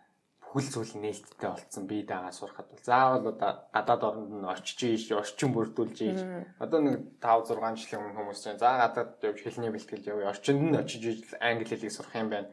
[0.49, 5.13] бүхэл зүйл нээлттэй болцсон бие дагаа сурахад бол заавал одоо гадаад оронд нь очиж ийш
[5.13, 6.23] орчин бүрдүүлж ийш
[6.57, 10.63] одоо нэг 5 6 жилийн өмнө хүмүүс чинь за гадаад явж хэлний бэлтгэл явъя орчинд
[10.73, 12.49] нь очиж ийш англи хэлийг сурах юм байна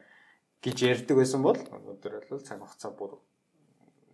[0.60, 3.12] гэж ярьдаг байсан бол өнөөдөр бол цаг хугацаа бүр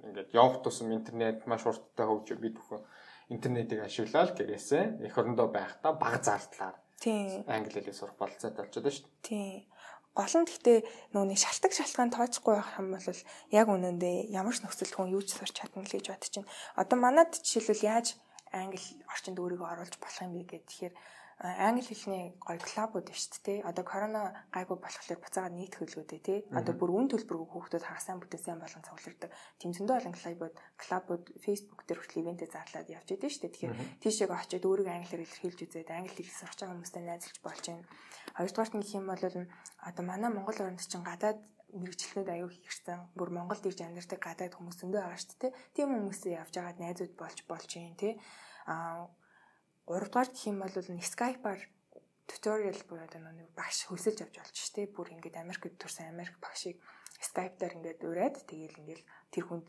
[0.07, 2.83] ингээд явах тусам интернет маш хурдтай хөгжиж бид бүхэн
[3.35, 7.43] интернетийг ашиглаад гэрээсээ эх орондоо байхдаа бага зардлаар Тийм.
[7.51, 9.27] англи хэлийг сурах болцоод болчиход шүү дээ.
[9.27, 9.67] Тийм.
[10.13, 10.79] Гол нь гэхдээ
[11.17, 15.33] нууны шалтгаан шалтгаан тооцохгүй байх юм бол яг үнэндээ ямар ч нөхцөлд хүн юу ч
[15.33, 16.53] сурч чадна л гэж бодож байна.
[16.77, 18.07] Одоо манад жишээлбэл яаж
[18.53, 20.95] англи орчинд өөрийгөө оруулж болох юм бэ гэхээр
[21.43, 23.59] англи хэлний гоё клубуд шүү дээ.
[23.67, 26.39] Одоо корона гайгүй болохоор буцаагаад нийт хөлгөөдөө тий.
[26.55, 29.31] Одоо бүр үн төлбөргүй хүүхдүүд хагасаа бүтээсэн болгон цугларддаг.
[29.59, 33.55] Тэмцэндөө олон клубуд клубуд Facebook дээр хүртэл ивэнтэ зарлаад явж идэв шүү дээ.
[33.59, 33.75] Тэгэхээр
[34.07, 37.91] тийшээ очиод өөрийгөө англиар илэрхийлж үзээд англи хэл сурч байгаа хүмүүстэй найзалж болж байна.
[38.39, 39.23] Хоёрдугаарт нь хэм бол
[39.83, 41.43] одоо манай Монгол оронд чинь гадаад
[41.75, 43.19] мэрэгчлэнүүд аягүй хийгэрсэн.
[43.19, 45.53] Бүр Монголд ирж амьдардаг гадаад хүмүүс зөндөө байгаа шүү дээ.
[45.75, 48.21] Тийм хүмүүсээ явж байгаад найзууд болж болж юм тий.
[48.69, 49.09] Аа
[49.93, 51.61] 3 дугаар гэх юм бол Skype-аар
[52.25, 54.89] туториал буюу одоо нэг багш хөлсөлж авч болж штэ.
[54.89, 56.81] Бүр ингээд Америкт төрсэн Америк багшийг
[57.21, 59.69] Skype-даар ингээд ураад тэгээл ингээд тэр хүнд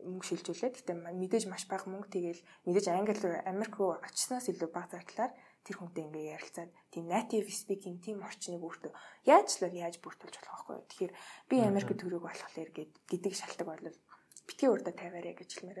[0.00, 2.08] мөнгө шилжүүлээд гэтээ мэдээж маш бага мөнгө.
[2.08, 7.52] Тэгээл мэдээж англи Америк руу очсноос илүү бага зардлаар тэр хүнтэй ингээ ярилцаад тийм native
[7.52, 8.92] speaking тийм орчныг өөртөө
[9.28, 10.88] яаж л яаж бүртүүлж болох вэ?
[10.88, 11.12] Тэгэхээр
[11.52, 14.00] би Америкт төрөөг болохоор гээд гэдэг шалтгаан бол
[14.48, 15.80] битгий урдаа тавиарэ гэж хэлмээр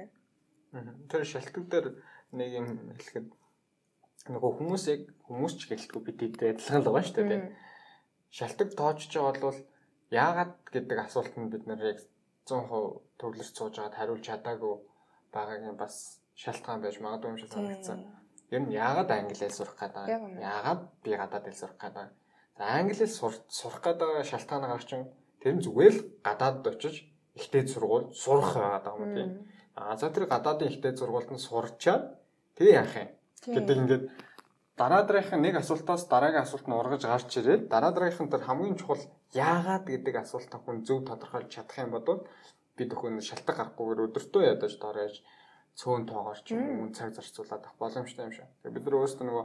[0.68, 0.92] байна.
[1.08, 1.86] Тэр шалтгаан дээр
[2.36, 3.26] нэг юм хэлэхэд
[4.28, 7.56] нөгөө хүмүүс яг хүмүүс ч гэлтгүй бид хэд адилхан л байгаа шүү дээ.
[8.36, 9.58] Шалтгаан тоочж байгаа бол
[10.12, 11.98] яагаад гэдэг асуултанд бид нэр яг
[12.44, 14.74] 100% төвлөрч сууж байгаад хариулж чадаагүй
[15.32, 17.98] байгаагийн бас шалтгаан байж магадгүй юм шиг санагдсан.
[18.50, 20.42] Ер нь яагаад англи хэл сурах гэдэг вэ?
[20.42, 22.12] Яагаад би гадаад хэл сурах гэдэг вэ?
[22.58, 23.16] За англи хэл
[23.48, 25.06] сурах гэдэг шалтгаанаар чинь
[25.40, 26.96] тэр нь зүгээр л гадаадд очиж
[27.38, 29.30] ихтэй сургууль сурах байгаа юм тийм.
[29.78, 32.18] А за тэр гадаадын ихтэй сургуульд нь сурчаад
[32.58, 33.08] тэгээ яах юм?
[33.44, 34.04] Гэдэг ингээд
[34.80, 38.76] дараа дараагийн нэг асуултаас дараагийн асуулт нь ургаж гарч ирээд дараа дараагийнх нь тэр хамгийн
[38.80, 42.24] чухал яагаад гэдэг асуултаа хүн зөв тодорхойлж чадах юм бол
[42.76, 45.14] бид өхөн шалтгаан гарахгүйгээр өдөртөө ядаж дорож
[45.80, 48.48] цөөн тоогоор ч юм уу цаг зарцуулаад авах боломжтой юм шиг.
[48.64, 49.44] Тэгээ бид нар өөрсдөө нөгөө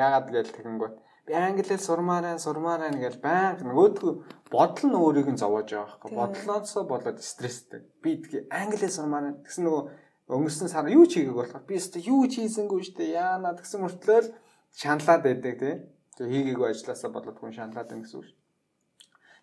[0.00, 4.12] яагаад гэж тэгэнгүүт би англиэл сурмаараа сурмаараа гэж байнга нөгөөдгөө
[4.52, 6.10] бодол нь өөрийг нь зовоож байгаа байхгүй.
[6.20, 7.80] Бодлоосоо болоод стресстэй.
[8.04, 8.20] Би
[8.52, 9.82] англиэл сурмаараа гэсэн нөгөө
[10.28, 14.18] өнгөрсөн сар юу ч хийгээг болохоор би өөртөө юу ч хийсэнгүй штэ яана гэсэн мөртлөө
[14.24, 14.28] л
[14.72, 15.74] шаналаад байдаг тий.
[16.16, 18.38] Тэгээ хийгээгүй ажилласаа болоод хүн шаналаад байна гэсэн үг шүү.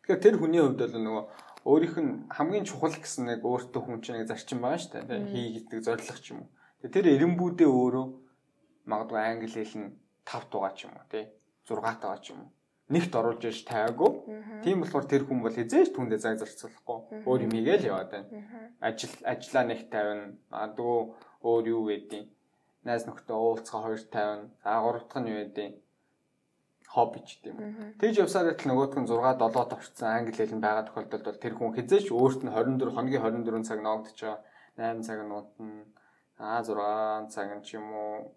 [0.01, 1.23] Тэгэхээр тэр хүний хувьд бол нөгөө
[1.69, 5.29] өөрийнх нь хамгийн чухал гэсэн нэг өөртөө хүн чинь нэг зарчим байгаа шүү дээ.
[5.29, 6.49] Хийгдэг зорилго ч юм уу.
[6.81, 8.05] Тэгээ тэр эренбүүдээ өөрөө
[8.89, 9.93] магадгүй англи хэл нь
[10.25, 11.29] 5 тугаа ч юм уу тий.
[11.69, 12.49] 6 тагаа ч юм уу
[12.91, 14.11] нэгт оруулж иж тайаагүй.
[14.63, 17.25] Тийм болохоор тэр хүн бол хизээж түндэ зай зарцуулахгүй.
[17.25, 18.29] Өөр юм игээл яваад байна.
[18.83, 20.35] Ажил ажиллаа нэг тавина.
[20.51, 20.99] Магадгүй
[21.47, 22.23] өөр юу гэдэг.
[22.85, 24.51] Найз нөхдөд уулзгаа хоёр тавина.
[24.63, 25.69] За гурав дахь нь юу гэдэг
[26.91, 27.95] хобби ч гэдэм.
[28.03, 31.53] Тэгж явсаар л нөгөөдх нь 6 7 товчсон англи хэл нь байгаа тохиолдолд бол тэр
[31.55, 34.43] хүн хизээч өөрт нь 24 хоногийн 24 цаг ногдож байгаа.
[34.75, 35.87] 8 цаг нь унтна.
[36.35, 38.35] Аа 6 цаг нь ч юм уу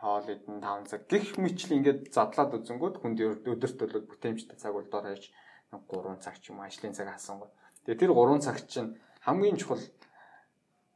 [0.00, 4.88] хоол идэн 5 цаг гих мэтлээ ингээд задлаад үзэнгүүт хүнд өдөрт бол бүтээмжтэй цаг бол
[4.88, 5.28] дор хаяж
[5.68, 7.52] 3 цаг ч юм ажлын цаг хасангууд.
[7.84, 9.84] Тэгээ тэр 3 цаг чинь хамгийн чухал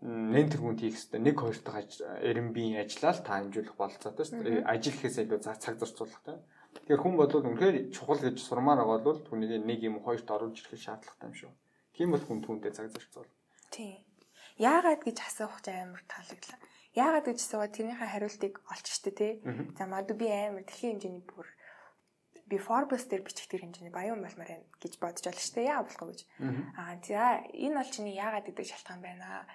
[0.01, 1.21] нэн тэргүүнд хийх хэрэгтэй.
[1.21, 4.65] Нэг хоёр дахь Airbnb ажиллаад таамжуулах болцоотой шүү дээ.
[4.73, 6.41] Ажил гэхээс илүү цаг зарцуулах тийм.
[6.75, 10.81] Тэгэхээр хүн бол үнэхээр чухал гэж сурмаар байгаа бол түүнийг нэг юм хоёрт оруулж ирэх
[10.81, 11.53] шаардлагатай юм шүү.
[11.93, 13.31] Тийм бол хүн түүндээ цаг зарцуул.
[13.69, 14.01] Тийм.
[14.59, 16.61] Яагаад гэж асуух амар таалагдлаа
[16.95, 19.33] Яагаад гэж асуугаад тэрнийхээ хариултыг олж штэ тий.
[19.75, 21.47] За магадгүй би амар дэлхийн хэмжээний бүр
[22.47, 25.67] би Forbes дээр бичих тэр хэмжээний баян болмоор байна гэж бодож байна штэ.
[25.67, 26.21] Яа болохгүй гэж.
[26.79, 29.49] Аа за энэ бол чиний яагаад гэдэг шалтгаан байна.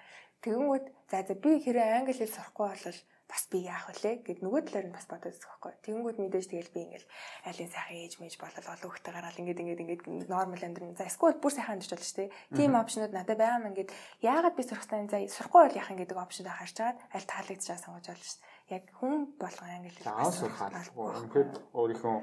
[0.44, 2.98] Тэгэнгүүт за за би хэрэг англи хэл сурахгүй бол
[3.30, 5.74] бас би яах вүлээ гэд нөгөө талаар нь бас бодож байгаа байхгүй.
[5.86, 7.06] Тэнгүүд мэдээж тэгэл би ингээл
[7.46, 10.98] айлын сайхан ээж мэж болол олон хөлтэй гараад ингээд ингээд ингээд нормал амьдрын.
[10.98, 12.34] За эсвэл бүр сайхан амьдарч болно шүү дээ.
[12.58, 13.90] Тим опшнууд надад байгаа юм ингээд
[14.26, 18.06] яагаад би сурах тань за сурахгүй бол яах гэдэг опшныг харж чаад аль таалагдчихаа сонгож
[18.10, 18.74] болно шүү дээ.
[18.74, 20.10] Яг хүн болгон англи хэл.
[20.10, 21.10] За сурах албагүй.
[21.30, 22.18] Ингээд өөрийнхөө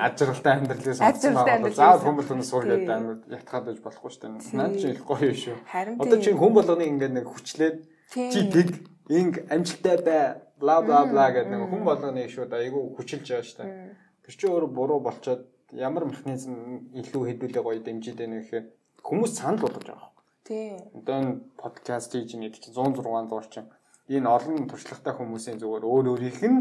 [0.00, 0.98] ажралтай амьдралыг
[1.44, 1.68] байна.
[1.68, 4.56] Заавал хүн болгоноос сургээд амьд ятгаад байж болохгүй шүү дээ.
[4.56, 5.56] Наад чи их гоё шүү.
[6.00, 7.76] Одоо чи хүн болгоны ингээд нэг хүчлээд
[8.12, 8.68] чи тэг
[9.08, 10.22] инг амжилттай бай
[10.60, 13.96] бла бла бла гэдэг нэг хүн болгоны шууд айгүй хүчилж байгаа дээ.
[14.24, 18.64] Тэр чинь өөр буруу болчоод ямар механизм илүү хэдүүлээ гоё дэмжиж байна гэхээр
[19.04, 20.10] хүмүүс санал болгож байгаа.
[20.44, 20.76] Тийм.
[20.96, 23.68] Одоо энэ подкаст хийж нэг чинь 106 зурчин
[24.08, 26.60] энэ олон туршлагатай хүмүүсийн зүгээр өөр өөрийнх нь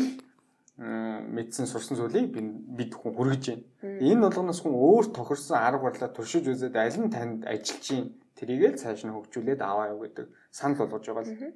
[1.35, 3.63] мэдсэн сурсан зүйлийг бид хүн хүргэж байна.
[3.99, 8.79] Энэ болгоноос хүн өөр тохирсон арга барилаа туршиж үзээд аль нь танд ажиллаж чинь тэрийгээ
[8.81, 11.53] цааш нь хөгжүүлээд аваа юу гэдэг санал болгож байгаа л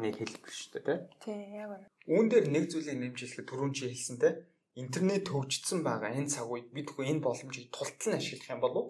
[0.00, 1.38] нэг хэлбэр шүү дээ тий.
[1.58, 1.86] Яг үнэ.
[2.10, 4.30] Үүн дээр нэг зүйлийг нэмжлэхэд түрүүн чи хэлсэн те
[4.74, 8.84] интернет хөгжсөн байгаа энэ цаг үед бид хөө энэ боломжийг тултал нь ашиглах юм болов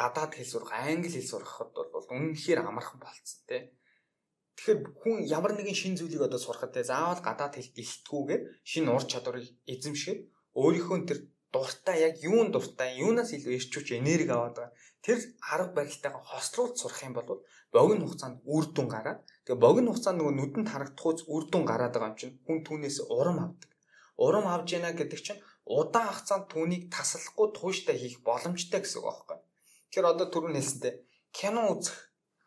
[0.00, 3.62] гадаад хэл сурах, англи хэл сурахад бол үнэнхээр амархан болцсон тий.
[4.56, 9.04] Тэгэхээр хүн ямар нэгэн шин зүйлийг одоо сурахад те заавал гадаад хэл гэлтгүүгээр шин ур
[9.04, 10.20] чадварыг эзэмшгээд
[10.60, 11.18] өөрийнхөө тэр
[11.52, 14.72] дуртай яг юун дуртай юунаас илүү эрчүүч энерги аваад байгаа.
[15.04, 15.18] Тэр
[15.52, 20.34] арга барилтайгаа хослуулж сурах юм бол богино хугацаанд үр дүн гараад тэгээ богино хугацаанд нөгөө
[20.36, 23.70] нүдэнд харагдахуйц үр дүн гараад байгаа юм чинь хүн түүнээс урам авдаг.
[24.24, 29.38] Урам авж яана гэдэг чинь удаан хугацаанд түүнийг таслахгүй тууштай хийх боломжтой гэсэн үг байхгүй.
[29.88, 30.94] Тэгэхээр одоо түрүүн хэлсэнтэй
[31.32, 31.96] кино үзэх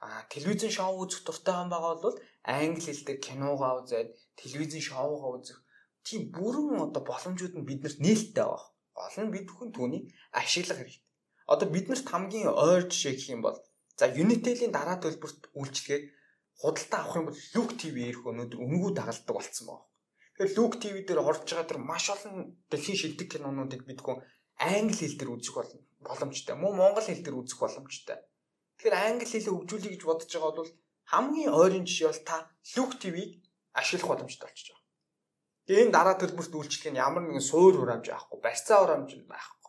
[0.03, 5.59] а телевизэн шоу үзэх дуртай юм байгаа бол англи хэлтэй киногоо үзээд телевизэн шоугаа үзэх
[6.03, 8.67] тийм бүрэн одоо боломжууд нь биднэрт нээлттэй байгаа.
[8.99, 10.03] Гол нь бид бүхэн түүнийг
[10.41, 11.02] ашиглах хэрэгтэй.
[11.51, 13.58] Одоо биднэрт хамгийн ойр жишээ гэх юм бол
[13.99, 16.03] за Unitel-ийн дараа төлбөрт үйлчлэгийг
[16.62, 19.86] худалдаа авах юм бол Look TV ирэх өнөөдөр өнгөө дагалддаг болцсон байна.
[20.34, 22.36] Тэгэхээр Look TV дээр орж байгаа тэр маш олон
[22.71, 24.23] дэлхийн шилдэг кинонуудыг бид хүн
[24.58, 25.56] англи хэл дээр үзэх
[26.08, 26.56] боломжтой.
[26.56, 28.17] Мөн монгол хэл дээр үзэх боломжтой.
[28.77, 30.71] Тэгэхээр англи хэлийг хөгжүүлэе гэж бодож байгаа бол
[31.12, 32.38] хамгийн ойрын жишээ бол та
[32.75, 34.84] Look TV-г ашиглах боломжтой болчихж байгаа.
[35.67, 39.62] Тэгээ энэ дараа төлбөрт үйлчлэх нь ямар нэгэн суур хураамж авахгүй, барьцаа хураамж байхгүй.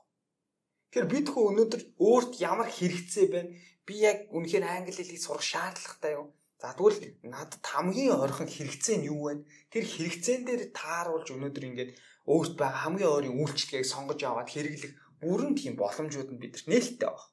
[0.94, 3.50] Тэгэхээр бид хөө өнөөдөр өөрт ямар хэрэгцээ байна?
[3.82, 6.30] Би яг үнэхээр англи хэлийг сурах шаардлагатай юу?
[6.62, 9.42] За тэгвэл надад хамгийн ойрхон хэрэгцээ нь юу вэ?
[9.74, 11.90] Тэр хэрэгцээн дээр тааруулж өнөөдөр ингээд
[12.30, 17.26] өөрт байгаа хамгийн ойрын үйлчлэгийг сонгож аваад хэрэглэх бүрэн тийм боломжууд нь бидэрт нээлттэй байна.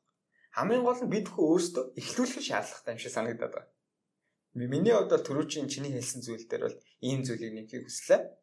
[0.58, 3.70] Хамгийн гол нь бид хөө өөрсдөө эхлүүлэх шаардлагатай юм шиг санагдаад байна.
[4.58, 8.41] Миний хувьд бол түрүүчийн чиний хэлсэн зүйл дээр бол ийм зүйлийг нэхийг хүслээ.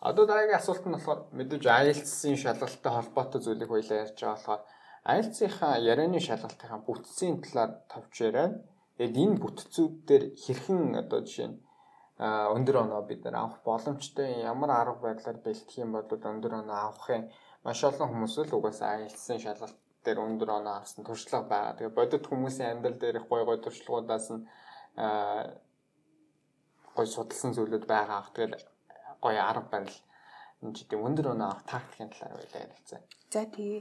[0.00, 4.62] Одоо дараагийн асуулт нь болохоор мэдээж IELTS-ийн шалгалттай холбоотой зүйлийг хоёлаа ярьж байгаа болохоор
[5.12, 8.48] IELTS-ийнхаа ярианы шалгалтынхаа бүтцийн талаар товч яриа.
[8.96, 11.60] Тэгэд энэ бүтцүүд дээр хэрхэн одоо жишээ нь
[12.56, 17.28] өндөр оноо бид нар авах боломжтой ямар арга барилаар бэлтгэх юм бол өндөр оноо авахын
[17.64, 21.76] маш олон хүмүүс л угаасаа IELTS-ийн шалгалт дээр өндөр оноо авсан туршлага байгаа.
[21.76, 24.48] Тэгээ бодит хүмүүсийн амьдрал дээр их гой гой туршлагуудаас нь
[26.96, 28.24] гой судалсан зүйлүүд байгаа.
[28.32, 28.64] Тэгэл
[29.20, 29.98] гой арга барил
[30.62, 33.00] энэ ч тийм өндөр оноо авах тактикийн талаар байлаа ярилцаа.
[33.32, 33.80] За тэгээ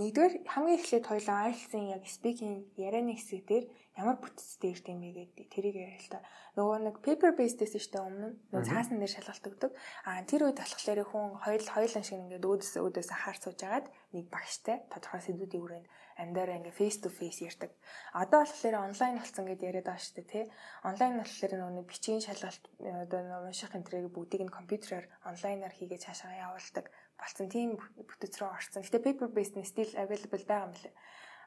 [0.00, 3.64] нэгдүгээр хамгийн эхлээд хоёлаа IELTS-ийн яг speaking ярианы хэсэг дээр
[3.96, 6.24] ямар бүтцтэй ирд юм бэ гэдэг тэрийг яриа л та.
[6.56, 9.72] Нөгөө нэг paper based гэсэн штэ өмнө нөгөө цаасан дээр шалгалт өгдөг.
[10.08, 14.26] Аа тэр үед болохоор хүн хоёул хоёулан шиг ингээд өөдөөс өөдөөс хаар сууж агаад нэг
[14.32, 15.88] багштай тодорхой сэдвүүдийн хүрээнд
[16.22, 17.70] амьдараа ингээ face to face ярьдаг.
[18.16, 20.44] Одоо болохоор онлайн болсон гэдээ яриад байгаа дээ тий.
[20.88, 26.88] Онлайн болохоор нөгөө бичгийн шалгалт одоо унших энтрийг бүгдийг нь компьютераар онлайнаар хийгээд цаашаа явуулдаг
[27.20, 27.76] болсон тийм
[28.08, 28.84] бүтэц рүү орсон.
[28.84, 30.94] Гэтэ paper based нь still available байгаа юм лээ.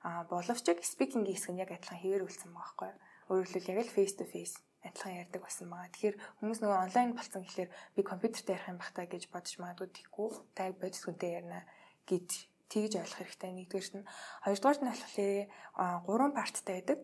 [0.05, 2.91] А боловч speaking хэсэг нь яг адилхан хэвээр үлдсэн байгаа байхгүй.
[3.33, 5.89] Өөрөөр хэлбэл яг л face to face адилхан ярьдаг болсон байгаа.
[5.89, 10.29] Тэгэхээр хүмүүс нөгөө онлайн болсон гэхэлэр би компьютерт ярих юм бахтаа гэж бодож магадгүй тийхгүй.
[10.53, 11.65] Та бодис хүнтэй ярина
[12.05, 12.29] гэж
[12.69, 13.51] тэгж ойлгох хэрэгтэй.
[13.57, 14.09] Нэгдүгээр нь
[14.45, 15.49] хоёрдугаар нь болохоор
[16.05, 16.99] гурван парттай байдаг.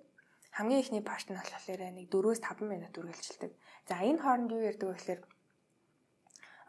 [0.54, 3.52] Хамгийн ихний парт нь болохоор нэг 4-5 минут үргэлжилдэг.
[3.90, 5.22] За энэ хооронд юу ярьдаг вэ гэхээр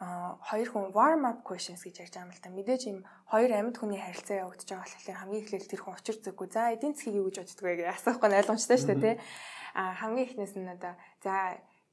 [0.02, 2.50] хоёр хүн warm up questions гэж ярьж байгаа юм л та.
[2.50, 2.98] Мэдээж юм
[3.30, 6.48] хоёр амьд хүний харилцаа явагдаж байгаа болохоор хамгийн эхлээл тэр хүн учир зүггүй.
[6.50, 9.16] За эдийн засгийг юу гэж боддог вэ гэж асуухгүй нь ойлгомжтой шүү дээ, тий.
[9.78, 11.34] А хамгийн эхнээс нь одоо за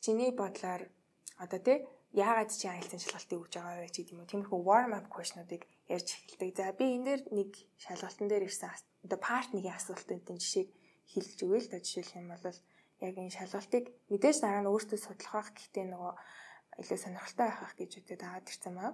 [0.02, 0.82] чиний бодлоор
[1.38, 1.78] одоо тий
[2.18, 4.32] яагаад чи айлтсан шалгалтыг өгж байгаа вэ гэдэг юм уу.
[4.32, 6.50] Тиймэрхүү warm up question-уудыг ярьж эхэлдэг.
[6.58, 8.74] За би энэ дээр нэг шалгалтын дээр ирсэн
[9.06, 10.70] одоо part нэг асуултын жишээг
[11.14, 12.42] хэлж өгөөл та жишээлх юм бол
[13.06, 16.14] яг энэ шалгалтыг мэдээж дараа нь өөртөө судлах байх гэхдээ нөгөө
[16.82, 18.92] илүү сонирхолтой байх гэж үдээд аваад ирсэн маа.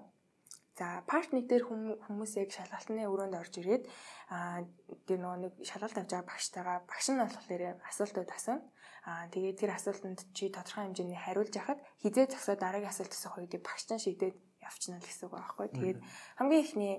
[0.76, 3.88] За part 1 дээр хүмүүс яг шалгалтны өрөөнд орж ирээд
[4.28, 4.68] аа
[5.08, 8.68] тэр нөгөө нэг шалгалт авч байгаа багштайгаа багш нь болохоор асуултууд асууна.
[9.08, 13.62] Аа тэгээд тэр асуултанд чи тодорхой хэмжээний хариулж яхад хизээ зогсоод дараагийн асуулт асуух үедээ
[13.64, 14.36] багш нь шийдээд
[14.68, 15.68] явчихна л гэсэн үг байхгүй.
[15.80, 16.00] Тэгээд
[16.44, 16.96] хамгийн ихний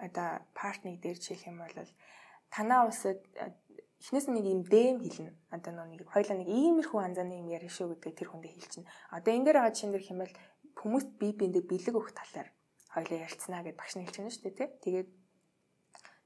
[0.00, 1.76] одоо part 1 дээр жишээлх юм бол
[2.48, 3.20] танаа улсад
[4.00, 5.32] эхнээс нь нэг юм дэм хэлнэ.
[5.54, 8.90] Одоо нэг хоёлаа нэг иймэрхүү анзааны юм ярих шүү гэдгээ тэр хүндээ хэлчихнэ.
[9.14, 10.34] Одоо энэ дээр байгаа жишээн дэр хэмээл
[10.80, 12.48] хүмүүст бие биендээ бэлэг өгөх талаар
[12.94, 14.70] хоёлаа ярилцсанаа гэж багш нь байна шүү дээ тий.
[14.84, 15.08] Тэгээд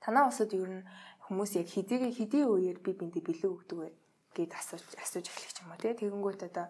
[0.02, 0.88] танаа усад ер нь
[1.28, 3.88] хүмүүс яг хэдий хэдий үеэр бие биендээ бэлэг өгдөг вэ
[4.36, 5.92] гэд асууж асууж эхлэх юм уу тий.
[5.94, 6.66] Тэгэнгүүт одоо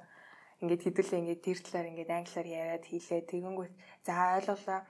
[0.62, 3.30] ингээд хэдүүлээ ингээд тэр талаар ингээд англиар яриад хийлээ.
[3.30, 3.74] Тэгэнгүүт
[4.06, 4.80] за ойлголоо.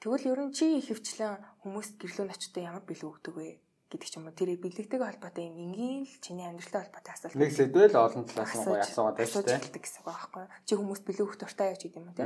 [0.00, 3.50] Тэгвэл ер нь чи ихэвчлэн хүмүүст гэрлүүн очтой ямар бэлэг өгдөг вэ?
[3.92, 7.36] Гэдэг ч юм уу тэрийг бэлэгтэйг холбоотой юм энгийн л чиний амьдралтай холбоотой асуулт.
[7.36, 9.60] Нэг сэдвэл олон талаас нь гоё асуугаад шүү дээ.
[9.76, 10.44] гэсэн үг байхгүй.
[10.64, 12.24] Чи хүмүүст бэлэг дуртай яаж гэдэг юм уу те.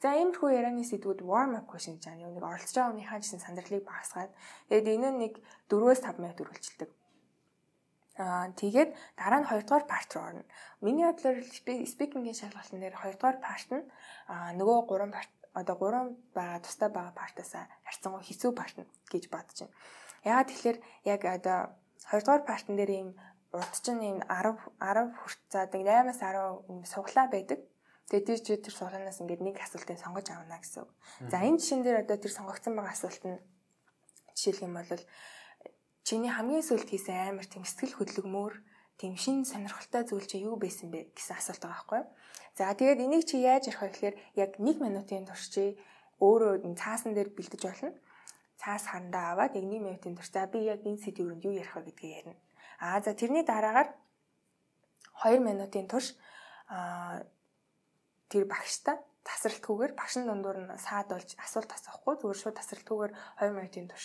[0.00, 2.32] За иймэрхүү ярианы сэдвүүд warm up question гэж байна.
[2.32, 4.32] Нэг оролцож байгаа хүнийхээ гэсэн сандралыг багасгаад
[4.72, 5.32] тэгээд энэ нь нэг
[5.68, 6.90] 4-өөс 5 минут үргэлжилдэг.
[8.16, 10.44] Аа тэгээд дараа нь 2 дугаар парт руу орно.
[10.80, 13.84] Миний бодлоор speaking-ийн шалгалтын дээр 2 дугаар парт нь
[14.32, 17.52] аа нөгөө 3 парт одоо 3 байгаа тустай байгаа партаас
[17.84, 18.76] харьцангуй хэцүү парт
[19.12, 19.76] гэж бодож байна.
[20.22, 20.78] Яагаад тэгэхээр
[21.14, 21.58] яг одоо
[22.10, 23.08] хоёрдугаар партн дээр ийм
[23.52, 27.60] урд чинь ийм 10 10 хүрт за 8-аас 10 ийм суглаа байдаг.
[28.08, 30.84] Тэгээд чи тэр суглаанаас ингээд нэг асуултыг сонгож авна гэсэн.
[31.32, 33.38] За энэ жишээн дээр одоо тэр сонгогдсон байгаа асуулт нь
[34.36, 35.02] жишээлх юм бол
[36.04, 38.54] чиний хамгийн сүүлд хийсэн амар тийм сэтгэл хөдлөмөр
[39.00, 42.08] тийм шин сонирхолтой зүйл чи юу байсан бэ гэсэн асуулт байгаа байхгүй юу?
[42.58, 45.80] За тэгээд энийг чи яаж ярих вэ гэхээр яг 1 минутын турш чи
[46.20, 47.96] өөрөө цаасан дээр бэлдэж болно.
[48.60, 51.82] Цаас хандаа аваад яг 1 минутын турш за би яг энэ сэдвүүрэнд юу ярих вэ
[51.88, 52.36] гэдгийг ярина.
[52.80, 53.88] Аа за тэрний дараагаар
[55.24, 56.14] 2 минутын турш
[56.68, 57.22] аа
[58.30, 58.96] тэр багштай
[59.28, 64.04] тасралтгүйгээр багшин дундуур нь саад болж асуулт асуухгүй зүгээр шууд тасралтгүйгээр 2 минутын турш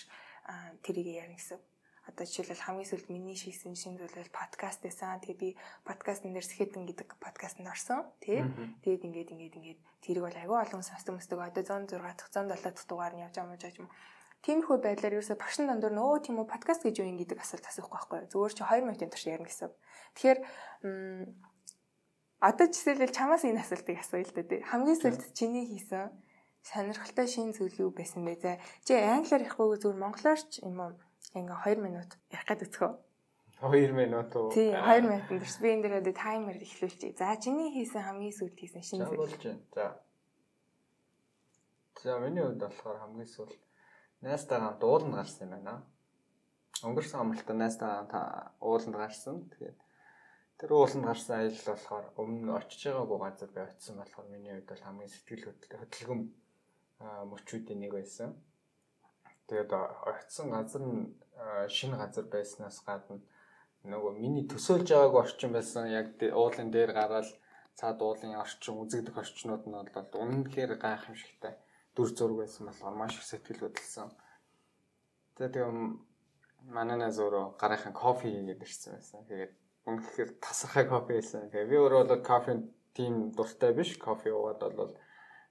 [0.85, 1.59] тэрийг ярина гэсэн
[2.07, 5.19] одоо жишээлбэл хамгийн сүүлд миний шийсэн шинэ зүйлэл подкаст байсан.
[5.19, 5.49] Тэгээ би
[5.83, 8.07] подкастн дээр Сэхэтэн гэдэг подкастт орсон.
[8.23, 8.39] Тий.
[8.83, 11.35] Тэгээд ингээд ингээд ингээд тэрийг бол агүй олон сонсдог мөсдөг.
[11.43, 13.91] Одоо 106 дахь 107 дахь дугаар нь явж байгаа юм жааж юм.
[14.47, 17.91] Тиймэрхүү байдлаар ерөөсө багшин дандуур нөө тийм үү подкаст гэж юу юм гэдэг асуулт асуухгүй
[17.99, 18.19] байхгүй.
[18.31, 19.75] Зүгээр чи 2 минутын турш ярина гэсэн.
[20.15, 20.39] Тэгэхээр
[22.39, 24.63] одоо жишээлбэл чамаас энэ асуултыг асууя л тий.
[24.63, 26.15] Хамгийн сүүлд чиний хийсэн
[26.63, 28.39] сонирхолтой шинэ зүйл юу байсан бэ?
[28.39, 28.55] За
[28.87, 30.95] чи англиар ярихгүй зүгээр монголоор ч юм уу
[31.35, 32.91] ингээ 2 минут ярих гээд өцгөө.
[33.67, 34.47] 2 минут уу?
[34.55, 37.19] Тий, 2 минутын дэрс би энэ дээр таймер эхлүүлчихье.
[37.19, 39.59] За чиний хийсэн хамгийн сүүлд хийсэн шинэ зүйл.
[39.75, 39.99] За.
[41.99, 43.66] За миний хувьд болохоор хамгийн сүүлд
[44.21, 45.75] найстаа хамт ууланд гарсан юм байна.
[46.83, 47.93] Өнгөрсөн амралтаа найстаа
[48.61, 49.35] ууланд гарсан.
[49.53, 49.77] Тэгээд
[50.57, 54.85] тэр ууланд гарсан аялал болохоор өмнө очиж байгаагүй газар би очисон болохоор миний хувьд бол
[54.85, 55.45] хамгийн сэтгэл
[55.81, 56.21] хөдлөм
[57.31, 58.29] мөчүүдийн нэг байсан.
[59.47, 59.71] Тэгээд
[60.11, 61.13] очисон газар нь
[61.69, 63.21] шинэ газар байснаас гадна
[63.85, 66.07] нөгөө миний төсөөлж байгааг орчин байсан яг
[66.41, 67.29] уулын дээр гараад
[67.79, 71.53] цаад уулын орчин үзэгдэх орчнууд нь бол үнэнхээр гайхамшигтай
[71.97, 74.13] дүр зураг байсан болохоор маш их сэтгэл хөдлөсөн.
[75.35, 76.05] Тэгээд тийм
[76.69, 79.25] манайнаас өөрөө гарынхан кофе хийгээд ирсэн байсан.
[79.25, 79.53] Тэгээд
[79.89, 81.49] үнэхээр тасархай кофе байсан.
[81.49, 82.53] Тэгээд би өөрөө бол кофе
[82.93, 83.97] тийм дуртай биш.
[83.97, 84.93] Кофе уугаад бол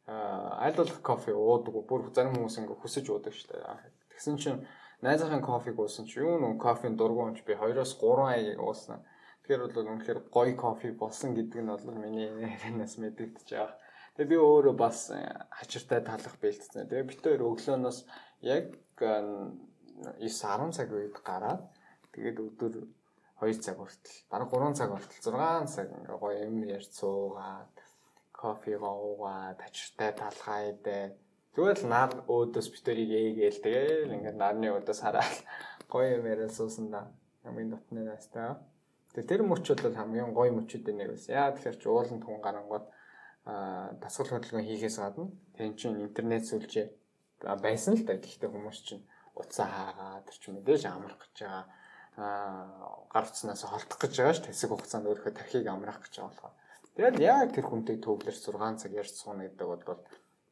[0.07, 1.75] аль болох кофе уудаг.
[1.91, 3.91] Бүр зарим хүмүүс ингээ хүсэж уудаг шүү дээ.
[4.15, 4.63] Тэгсэн чинь
[5.03, 9.03] найзынхаа кофег уусан чи юу нөө кофеийн дургуун ч би 2-оос 3 аяг уусан.
[9.43, 13.75] Тэгэхээр бол үнэхээр гоё кофе болсон гэдэг нь бол миний ярианаас мэдэгдэж байгаа.
[14.17, 15.13] Тэгээ би өөрөө бас
[15.61, 16.89] хачиртай талах бэлтсэн.
[16.89, 17.99] Тэгээ бид хоёр өглөөнөөс
[18.49, 21.69] яг 9 10 цаг үед гараад
[22.17, 22.75] тэгээд өдөр
[23.45, 27.77] 2 цаг хүртэл бараг 3 цаг хүртэл 6 цаг ингээ гоё юм ярьж суугаад
[28.33, 31.13] кофе уугаад тачиртай талхаа идэ.
[31.53, 35.37] Тэгвэл нар өөдөөс битэрийг ээгээл тэгэл ингээд нарны өөдөөс хараад
[35.93, 37.13] гоё юм яриа суусан да.
[37.45, 38.65] Хамгийн дотны настаа.
[39.13, 41.37] Тэгээ тэр мөчүүд бол хамгийн гоё мөчүүдийн нэг байсан.
[41.37, 42.85] Яа тэгэхээр чи уулын тун гарангууд
[44.03, 46.87] дасгал хөдөлгөөн хийхээс гадна тэн чин интернет сүлжээ
[47.63, 48.19] байсан л да.
[48.19, 49.07] Гэхдээ хүмүүс чинь
[49.39, 51.65] уцаа хаагаад тэр чинь мэдээж амрах гэж байгаа
[52.17, 56.55] аа гар утснаас холдох гэж байгаа ш тэсэг хугацаанд өөрийнхөө тархийг амраах гэж байгаа болохоор
[56.97, 60.01] Тэгэл яг тэр хүнтэй төвлөрч 6 цаг ярьж сууна гэдэг бол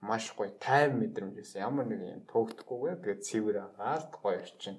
[0.05, 1.65] маш гоё тайван мэдрэмж байсан.
[1.65, 4.77] Ямар нэг юм туugдахгүйгээр тэгээд цэвэр агаад гоё орчин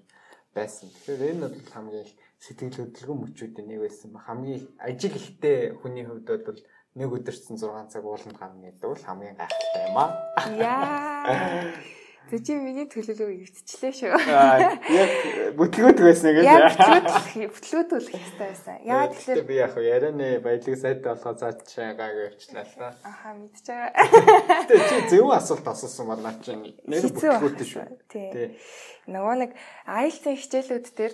[0.54, 0.94] байсан.
[0.94, 4.14] Тэгэхээр энэ бол хамгийн их сэтгэл хөдлөлгөн мөчүүдийн нэг байсан.
[4.14, 6.62] Хамгийн ажил ихтэй хүний хувьд бол
[6.96, 10.10] нэг өдөрцөн 6 цаг ууланд гарна гэдэг бол хамгийн гайхалтай юм аа.
[10.56, 11.76] Яа.
[12.26, 14.18] Тэг чи миний төлөвлөгөө өвдчихлээ шүү.
[14.34, 15.12] Яг
[15.60, 16.48] бүтлгүүт байсан гэж.
[16.48, 18.80] Яг бүтлгүүт бүтлгүүт үлэх хэрэгтэй байсан.
[18.82, 22.90] Яа тэгэхээр би яг ярианы баялаг сайд болохоо цаашаа гайг өвчлээ л та.
[23.06, 24.66] Аха мэдчихэж байгаа.
[24.66, 27.86] Тэг чи зөв асуулт асуусан бол наа чинь нэр бүтлгүүт шүү.
[28.10, 28.58] Тий.
[29.06, 29.52] Нөгөө нэг
[29.86, 31.14] IELTS хичээлүүд дээр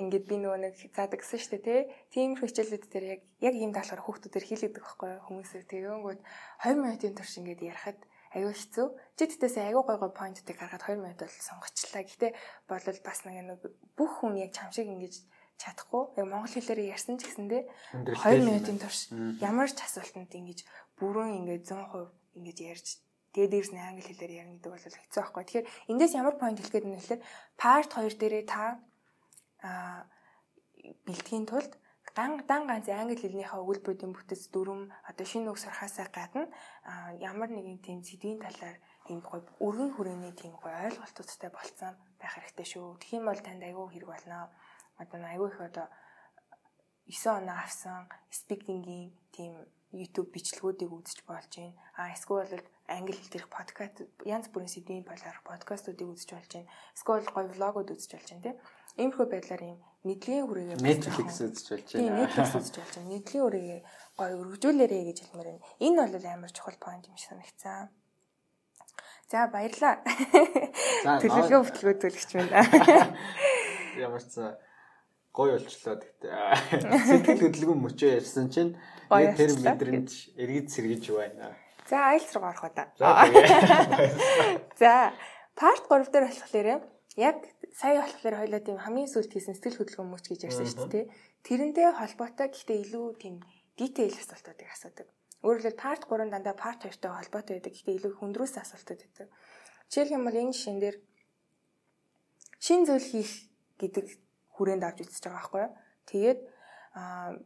[0.00, 1.80] ингээд би нөгөө нэг заадаг гэсэн шүү дээ тий.
[2.16, 6.20] Тиймэрхүү хичээлүүд дээр яг яг ийм даалгавар хүүхдүүдээр хийлэгдэх байхгүй хүмүүсээ тэгэнгүүт
[6.64, 8.00] 2 минутын турш ингээд ярахад
[8.32, 8.86] аюу хэцүү.
[9.18, 12.02] Чи тэгтээс аюу гой гой поинтыг гаргаад 2 минут бол сонгочлаа.
[12.06, 12.28] Гэтэ
[12.70, 13.60] болол бас нэг
[13.98, 15.14] бүх хүн яг чам шиг ингэж
[15.60, 16.16] чадахгүй.
[16.16, 17.62] Яг монгол хэлээр ярьсан ч гэсэндээ
[18.16, 19.12] 2 минутын турш
[19.44, 20.64] ямар ч асуултанд ингэж
[20.96, 22.88] бүрэн ингэж 100% ингэж ярьж
[23.34, 25.42] тэгээ дээрс нь англи хэлээр ярина гэдэг бол хэцүү байхгүй.
[25.44, 27.22] Тэгэхээр эндээс ямар поинт хэлэх гээд вэ гэхээр
[27.60, 28.82] part 2 дээрээ та
[29.62, 30.06] а
[31.06, 31.72] бэлтгэхийн тулд
[32.16, 36.48] дан дан ганц англи хэлнийхээ өгүүлбэрүүдийн бүтэц дүрм одоо шинэ үг сурахаасаа гадна
[37.30, 38.76] ямар нэгэн тийм сэдвийн талаар
[39.10, 42.98] ийм гоё өргөн хүрээний тийм гоё ойлголтуудтай болцсон байх хэрэгтэй шүү.
[43.16, 44.50] Юм бол танд айгүй хэрэг болно.
[45.02, 45.86] Одоо айгүй их одоо
[47.06, 49.52] 9 оноо авсан спикингийн тийм
[49.90, 51.74] YouTube бичлэгүүдийг үзэж болж байна.
[51.98, 56.70] А эсвэл бол англи хэл дээрх подкаст янз бүрийн сэдвийн болоор подкастуудыг үзэж болж байна.
[56.94, 58.56] Эсвэл гоё влогууд үзэж болж байна тийм.
[59.00, 62.20] Иймэрхүү байдлаар ийм нийтлэгийн хүрээгээ Netflix үзэж болж байна.
[62.24, 63.10] Netflix үзэж болж байна.
[63.12, 63.80] Нийтлэгийн хүрээгээ
[64.16, 65.66] гоё өргөжүүлээрэй гэж хэлмээр байна.
[65.80, 67.88] Энэ бол амар чухал point юм шиг санагцсан.
[69.28, 70.00] За баярлаа.
[71.22, 72.64] Төлөвлөгөө бүтлгөө төлөгч байна.
[74.00, 74.34] Ямар ч
[75.36, 78.74] гоё болчлоо гэхдээ сэтгэл хөдлөмж мөчөө ярьсан чинь
[79.12, 81.54] яг тэр мэдрэмж эргэж сэргэж байна.
[81.86, 82.90] За айлс руу орох удаа.
[84.80, 85.14] За
[85.54, 86.82] парт 3 дээр болохоор
[87.20, 87.38] яг
[87.76, 91.06] сая болохоор хоёлоо тийм хамгийн сүүлд хийсэн сэтгэл хөдлөмж мөч гэж ярьсан шүү дээ.
[91.44, 93.34] Тэрэндээ холбоотой гэхдээ илүү тийм
[93.76, 95.08] detail асуултуудыг асуудаг.
[95.44, 97.72] Өөрөөр хэлбэл part 3 дандаа part 2-той холбоотой байдаг.
[97.72, 99.28] Гэхдээ илүү хөндрөөс асуултууд байдаг.
[99.88, 100.96] Жишээлх юм бол энэ жишээн дээр
[102.60, 103.32] шин зүйл хийх
[103.80, 104.06] гэдэг
[104.56, 105.72] хүрээнд авч үзэж байгаа байхгүй юу.
[106.08, 106.40] Тэгээд
[106.96, 107.40] аа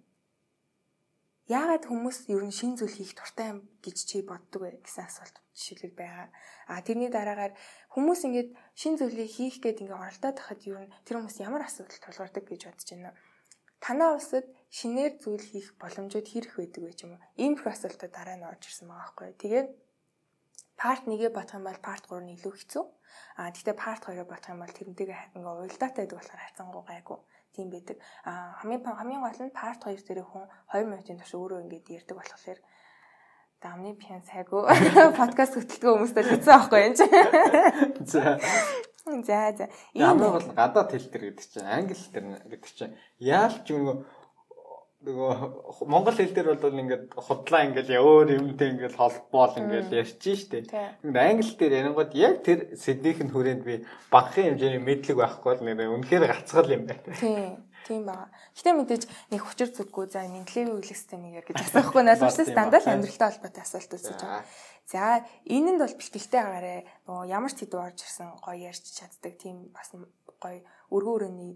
[1.48, 5.36] яагаад хүмүүс ер нь шин зүйл хийх дуртай юм гэж чи боддог вэ гэсэн асуулт
[5.52, 6.28] жишээлбэл байгаа.
[6.72, 7.52] А тэрний дараагаар
[7.92, 12.00] хүмүүс ингээд шин зүйлийг хийх гээд ингээд оролдоод тахад ер нь тэр хүмүүс ямар асуудал
[12.00, 13.12] тулгардаг гэж бодож байна
[13.84, 17.24] танаа улсад шинээр зүйл хийх боломжууд хэрэг байдаг вэ ч юм уу?
[17.36, 19.28] Ийм их асуултууд дараа нь орж ирсэн байгаа байхгүй.
[19.44, 19.68] Тэгээд
[20.80, 22.84] парт 1-ээ батах юм бол парт 3 нь илүү хэцүү.
[23.44, 27.18] Аа гэхдээ парт 2-ыг батах юм бол тэрнтэйгээ ингээ уялдаатай байдаг болохоор хайцангуу гайгүй
[27.54, 27.96] тийм байдаг.
[28.26, 30.44] Аа хамгийн хамгийн гол нь парт 2 дээр хүн
[30.74, 32.60] 2 минутын турш өөрөө ингээд ярьдаг болохоор
[33.62, 34.62] дамны пиан сайгүй
[35.20, 37.06] подкаст хөтэлдэг хүмүүстэй хэцүү байхгүй юм чи.
[38.12, 38.36] За.
[39.24, 39.66] За за.
[39.94, 43.96] Ямар бол гадаад хэл төр гэдэг чинь англи төр гэдэг чинь яалч нөгөө
[45.04, 50.72] нөгөө монгол хэл дээр бол ингээд худлаа ингээд өөр юмтэй ингээд холбоол ингээд ярьчих штеп.
[51.04, 55.64] Ингээд англи дээр ярингууд яг тэр сэднийх нь хүрээнд би багахан хэмжээний мэдлэг байхгүй бол
[55.68, 57.12] нэр үнэхээр гацгал юм байна.
[57.20, 57.52] Тийм.
[57.84, 58.32] Тийм баа.
[58.56, 63.28] Гэтэ мэдээж нэг хүчээр зүггүй за инклевийн үйл системийг гэж асуухгүй наадмарсан дандаа л амьдралтай
[63.28, 64.48] холбоотой асуулт үүсэж байгаа.
[64.88, 69.68] За энэнд бол бэлтгэлтэй гараа нөгөө ямар ч сэдв орж ирсэн гоё ярьж чаддаг тийм
[69.68, 69.92] бас
[70.40, 71.52] гоё өргөн өрөөний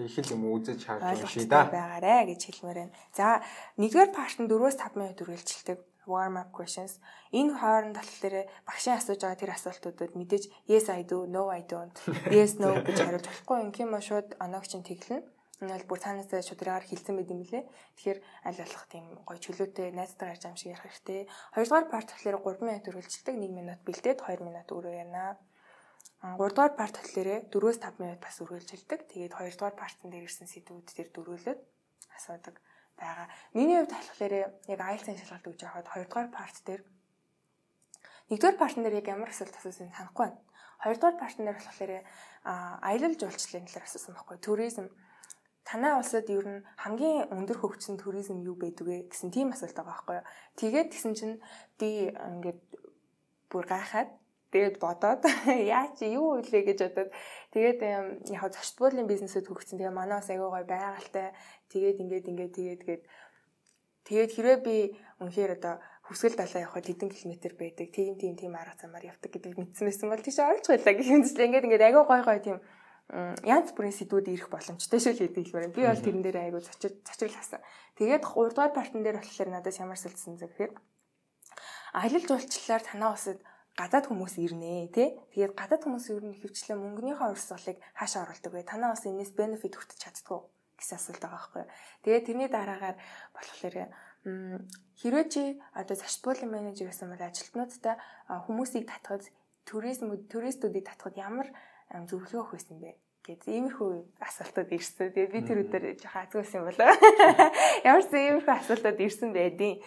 [0.00, 1.68] их л юм үзэж харж ший да.
[1.68, 2.96] байгаарэ гэж хэлмээр байна.
[3.12, 3.44] За
[3.76, 6.98] нэгдүгээр парт нь 4-5 минут үргэлжилдэг warm up questions.
[7.32, 11.92] Энэ хооронд болохоор багшийн асууж байгаа тэр асуултуудад мэдээж yes I do, no I don't,
[12.36, 15.22] yes no гэж хариулж болохгүй юм юм шууд оногч нь тэглэнэ.
[15.62, 17.62] Энэ бол бүр цаанаас шудраагаар хилцэн байд юм лээ.
[17.94, 18.18] Тэгэхээр
[18.48, 21.20] аль болох тийм гоё чөлөөтэй найзтайгаар ярьж юм шиг ярих хэрэгтэй.
[21.54, 25.38] Хоёрдугаар парт болохоор 3 минут үргэлжилдэг, 1 минут бэлдээд 2 минут өөрөө ярина.
[26.22, 29.10] 3 дугаар парт болохоор 4-5 минут бас үргэлжилдэг.
[29.10, 31.60] Тэгээд 2 дугаар партн дээр ирсэн сэдвүүд дээр дөрүүлээд
[32.14, 32.62] асуудаг
[32.94, 33.26] байгаа.
[33.58, 34.34] Миний хувьд болохоор
[34.70, 36.82] яг IELTS-ийн шалгалт өгж байхад 2 дугаар парт дээр
[38.30, 40.38] 1 дугаар партн дээр яг ямар асуулт асуусан санахгүй байна.
[40.86, 41.92] 2 дугаар партн дээр болохоор
[42.86, 44.38] аялал жуулчлалын талаар асуусан байхгүй.
[44.38, 44.86] Туризм
[45.66, 49.90] танай улсад ер нь хамгийн өндөр хөгжсөн туризм юу байдаг вэ гэсэн тийм асуулт байгаа
[49.90, 50.26] байхгүй юу.
[50.58, 51.36] Тэгээд тэгсэн чинь
[51.78, 52.60] би ингээд
[53.50, 54.21] бүр гайхаад
[54.52, 55.24] тэгээд бодоод
[55.74, 57.10] яа чи юу үлээ гэж бодоод
[57.56, 57.80] тэгээд
[58.28, 59.80] яг зочд буудлын бизнесэд хөгжсөн.
[59.80, 61.32] Тэгээд манай бас аягүй гой байгальтай
[61.72, 63.02] тэгээд ингээд ингээд тэгээд тэгээд
[64.06, 64.76] тэгээд хэрвээ би
[65.24, 65.74] үнэхээр одоо
[66.04, 67.88] хүсгэл далаа явахад хэдэн километр байдаг.
[67.96, 71.24] Тийм тийм тийм арга замаар явдаг гэдгийг мэдсэн байсан бол тийш орж байлаа гэх юм
[71.24, 71.48] зүлээ.
[71.48, 72.58] Ингээд ингээд аягүй гой гой тийм
[73.44, 75.76] янз бүрийн сэдвүүд ирэх боломжтой шүү л гэдэг хэлмээр.
[75.76, 77.60] Би бол тэрэн дээр айгүй зочир зочрол хасан.
[77.96, 80.72] Тэгээд 3 дугаар партн дээр болохоор надад ямар сэлсэн зэрэг
[81.92, 83.38] аялал жуулчлалаар танаа усад
[83.76, 85.16] гадаад хүмүүс ирнэ тий.
[85.32, 88.68] Тэгээд гадаад хүмүүс ирнэ хөвчлээ мөнгөнийхөө урсгалыг хаашаа оруулдаг вэ?
[88.68, 90.40] Танаа бас энэс бенефит өгч чаддгүй
[90.76, 91.64] гэсэн асуулт байгаа байхгүй.
[92.04, 92.96] Тэгээд тэрний дараагаар
[93.32, 93.76] болохоор
[94.22, 95.42] хэрвээ чи
[95.72, 97.96] одоо зочдлын менежер гэсэн бол ажилтнуудтай
[98.28, 99.24] хүмүүсийг татхад
[99.64, 101.48] туризм туристуудыг татхад ямар
[101.90, 102.92] зөвлөгөө өгөх байсан бэ?
[103.22, 105.14] гэж иймэрхүү асуултууд ирсэн.
[105.14, 106.90] Тэгээ би тэр өдөр жоохон азгүйсэн юм болоо.
[107.86, 109.78] Ямар ч иймэрхүү асуултууд ирсэн байдیں۔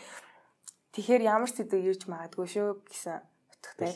[0.95, 3.19] Тэгэхээр ямар ч зүйл ирж магадгүй шүү гэсэн
[3.65, 3.93] утгатай.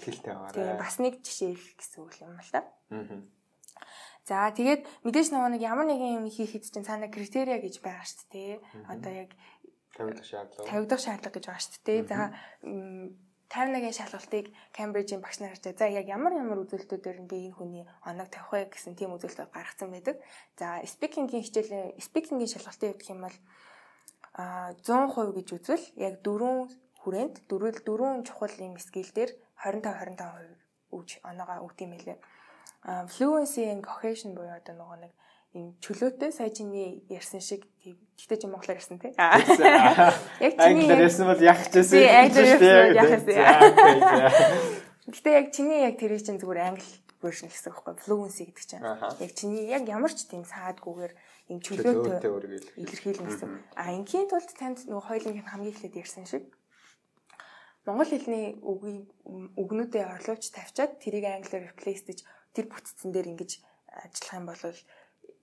[0.54, 2.66] Тэгээ бас нэг жишээ их гэсэн үг юм л та.
[4.30, 8.28] За тэгээд мэдээж нөгөө нэг ямар нэгэн юм хийхэд чинь цаана критерия гэж байгаа шүү
[8.30, 8.54] дээ.
[8.86, 9.32] Одоо яг
[9.98, 12.00] 50 дахь шаардлага 50 дахь шаардлага гэж байгаа шүү дээ.
[12.06, 12.18] За
[13.50, 14.46] 51-ийн шалгалтыг
[14.78, 18.70] Кембрижийн багш нар харж за яг ямар ямар үзүүлэлтүүдээр би энэ хүний оног тавих вэ
[18.70, 20.22] гэсэн тийм үзүүлэлтүүд гаргацсан байдаг.
[20.54, 23.38] За спикингийн хичээлийн спикингийн шалгалтын хувьд юм бол
[24.38, 26.70] а 100% гэж үзвэл яг дөрвөн
[27.02, 32.18] хүрээнд дөрвөл дөрвөн чухал юм скил дээр 25 25% өгж оноогоо өгд юм хэлээ.
[33.12, 35.14] Fluency and cohesion буюу одоо нөгөө нэг
[35.54, 39.14] юм чөлөөтэй сая чиний ярьсан шиг тэгтээ чи монголоор ярьсан тий.
[40.46, 41.90] Яг чиний ярьсан бол яах гэжсэн.
[41.90, 43.36] Тий англиар ярьсан.
[45.14, 46.86] Гэтэ яг чиний яг тэрийг чинь зүгээр англи
[47.20, 48.86] version гэсэн үг байхгүй fluency гэдэг чинь.
[48.86, 51.14] Яг чиний яг ямар ч тийм саадгүйгээр
[51.50, 52.30] юм чөлөөтэй
[52.78, 53.50] илэрхийлнэ гэсэн.
[53.76, 56.46] А ингийн тулд танд нөгөө хоёулынх хамгийн эхлээд ярьсан шиг
[57.88, 59.08] монгол хэлний үгийн
[59.56, 62.20] үгнүүдээ орлуулж тавьчаад тэрийг англиар replace гэж
[62.56, 63.52] тэр бүтцэн дээр ингэж
[63.90, 64.64] ажиллах юм бол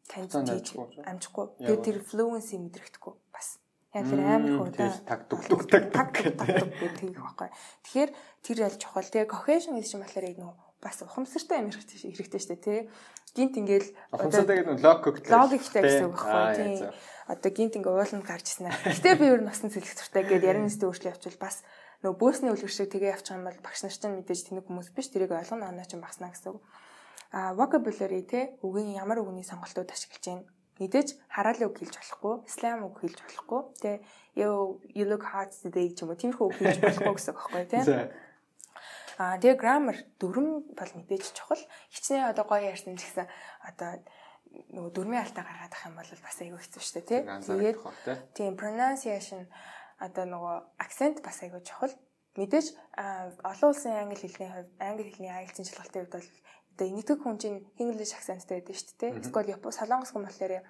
[0.07, 1.47] танд тийж амжихгүй.
[1.61, 3.59] Тэгээд тэр fluency мэдрэхдэггүй бас.
[3.95, 7.49] Яг тэр амар их удаа таг дуг таг таг гэдэг байхгүй.
[7.82, 8.11] Тэгэхээр
[8.45, 9.09] тэр ялж чухал.
[9.09, 12.80] Тэгээ cohesion гэдэг чинь болохоор яг нөө бас ухамсартай юм хэрэгтэй хэрэгтэй шүү дээ тий.
[13.34, 16.76] Гинт ингээл ухамсартай гэдэг нь логиктэй логиктэй гэсэн үг байхгүй тий.
[17.26, 18.78] Одоо гинт ингээ ууланд гарч ирсэн аа.
[18.84, 21.64] Гэтэ би ер нь насан цэлэх туртай гэдээ ярин нэстэ өөрчлөө явуул бас
[22.03, 25.09] нөгөө бөөсний үлгэр шиг тэгээ явчих юм бол багш нар чинь мэдээж тэнэг хүмүүс биш
[25.09, 26.61] тэрийг ойлгоно оноо чинь багснаа гэсэн.
[27.32, 30.44] А vocabulary те үгийн ямар үгний сонголтууд ашиглаж байна.
[30.76, 33.90] Мэдээж хараалын үг хэлж болохгүй, слам үг хэлж болохгүй, те
[34.36, 37.64] you you look hot today ч юм уу тиймэрхүү үг хэлж болохгүй гэсэн үг байхгүй
[37.72, 37.80] те.
[39.16, 41.64] А тэгээ grammar дүрм бол мэдээж чухал.
[41.88, 43.24] Хичнээн одоо гоё ярьсан ч гэсэн
[43.64, 44.05] одоо
[44.76, 47.20] нөгөө дүрмийн алдаа гаргаад ах юм бол бас айгүй хэцүү шүү дээ тий.
[47.24, 47.78] Тэгээд
[48.36, 49.49] тийм pronunciation
[49.99, 51.94] одоо нөгөө акцент бас айгүй чухал.
[52.36, 56.28] Мэдээж олон улсын англи хэлний хувьд англи хэлний айлцсан шалгалтын хувьд бол
[56.76, 59.16] одоо нэгтгэх хүн чинь English accentтэй байдаг шүү дээ.
[59.24, 60.61] Эсвэл Япон солонгос хүн болохоор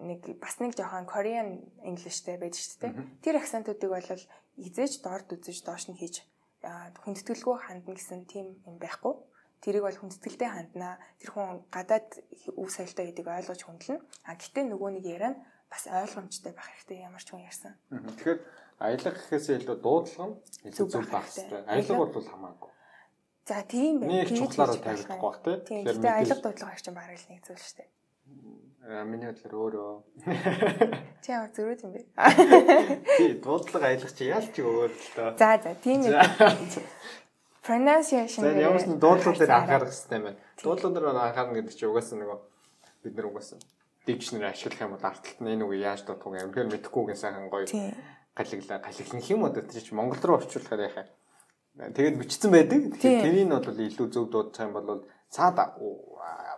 [0.00, 2.92] нэг бас нэг жоохон Korean Englishтэй байдаг шүү дээ.
[3.20, 4.08] Тэр акцентуудыг бол
[4.56, 6.24] хизээж дорд үзэж доош нь хийж
[6.64, 9.12] хүндэтгэлгүй хандна гэсэн тийм юм байхгүй.
[9.60, 10.96] Тэрийг бол хүндэтгэлтэй ханднаа.
[11.20, 12.08] Тэр хүн гадаад
[12.56, 14.00] үв соёлтой гэдгийг ойлгож хүндлэн.
[14.24, 15.40] А гэтээ нөгөө нэг яриа нь
[15.70, 17.74] бас ойлгомжтой байх хэрэгтэй ямар ч хүн ярьсан.
[17.90, 18.38] Тэгэхээр
[18.78, 20.36] аялга гэхээсээ илүү дуудлага нь
[20.70, 21.60] илүү зөв байх хэрэгтэй.
[21.66, 22.70] Аялга бол хамаагүй.
[23.46, 24.12] За тийм байна.
[24.22, 25.56] Нэг чухлаараа тавигдахгүй бах тий.
[25.66, 27.88] Тэгэхээр аялга дуудлага чинь бараг л нэг зүйл шүү дээ.
[28.86, 29.94] Аа миний бодлоор өөрөө.
[31.22, 32.02] Чи ямар зөрүүд юм бэ?
[33.18, 35.30] Тий, дуудлага аялга чи яаль чи өөр л доо.
[35.34, 36.14] За за тийм ээ.
[37.66, 40.38] Pronunciation дээр ямар ч дуудлага дээр анхаарах хэрэгтэй байна.
[40.62, 42.38] Дуудлага дээр анхаарна гэдэг чинь угаасаа нөгөө
[43.02, 43.58] бид нар угаасаа
[44.06, 47.66] дикшнэр ашиглах юм бол арталт нь энэ үг яаж дуудах юм үнэхээр мэдэхгүйгээ сайхан гоё
[48.38, 51.06] галиглаа галиглах юм одоо тэр чинь монгол руу орчуулахаар яхаа
[51.76, 52.80] тэгээд бичсэн байдаг.
[52.96, 55.76] Тэрийг нь бол илүү зөв дуудах юм бол цаад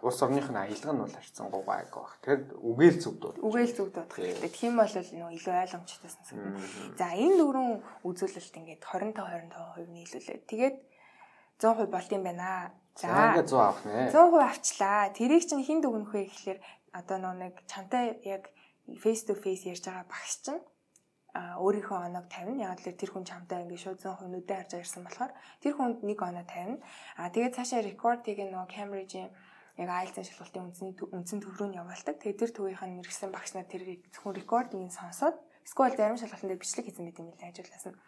[0.02, 1.90] улс орных нь аялга нь бол харьцан гуйг байх.
[2.22, 3.42] Тэр үгээл зөв дуудах.
[3.42, 4.50] Үгээл зөв дуудах хэрэгтэй.
[4.54, 6.62] Тийм бол нөө илүү ойлгомжтой сонсогдно
[6.94, 10.76] за энэ дөрвөн үзүүлэлт ингээд 25 25% нийлүүлээ тэгээд
[11.58, 12.70] 100% болт юм байна.
[12.94, 13.34] За.
[13.42, 14.10] 100 авах нэ.
[14.14, 15.10] 100% авчлаа.
[15.10, 16.58] Тэрийг чинь хин дүгнэх вэ гэхэлэр
[16.92, 18.50] одоо нэг чамтай яг
[19.02, 20.62] face to face ярьж байгаа багш чинь
[21.38, 22.72] а өөрийнхөө оноог тавина.
[22.72, 26.18] Яг л тэр хүн чамтай ингээд шууд 100% нүдэ харж ярьсан болохоор тэр хүнд нэг
[26.18, 26.80] оноо тавина.
[27.20, 29.30] А тэгээд цаашаа рекордыг нөгөө Cambridge-ийн
[29.78, 32.16] яг IELTS шалгалтын үндсний үндсэн төв рүү нь явуулдаг.
[32.18, 36.62] Тэгээд тэр төвийнх нь мэрэгсэн багш нар тэрийг зөвхөн рекордыг сонсоод эсвэл зарим шалгалтын дээр
[36.64, 38.00] бичлэг хийсэн байт юм ажиглаас нь.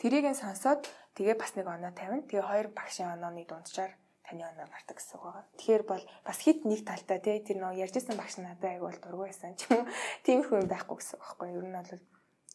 [0.00, 0.82] Тэрийг нь сонсоод
[1.14, 2.26] тэгээ бас нэг оноо тавина.
[2.26, 3.94] Тэгээ хоёр багшийн онооны дунджаар
[4.24, 5.44] таны оноо гардаг гэсэн үг байгаа.
[5.60, 9.28] Тэгэхээр бол бас хит нэг талтай тий тэр нөө ярьжсэн багш надад айгүй бол дургүй
[9.28, 9.92] байсан ч юм уу.
[10.24, 11.48] Тиймэрхүү юм байхгүй гэсэн үг байхгүй.
[11.52, 11.92] Ер нь бол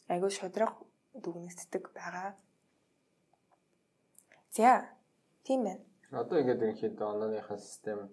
[0.09, 0.73] айгүй шудраг
[1.13, 2.33] дүгнэгддэг байгаа.
[4.51, 4.89] За
[5.45, 5.83] тийм байна.
[6.09, 8.09] Одоо ингээд ерөнхийдөө онооныхаа систем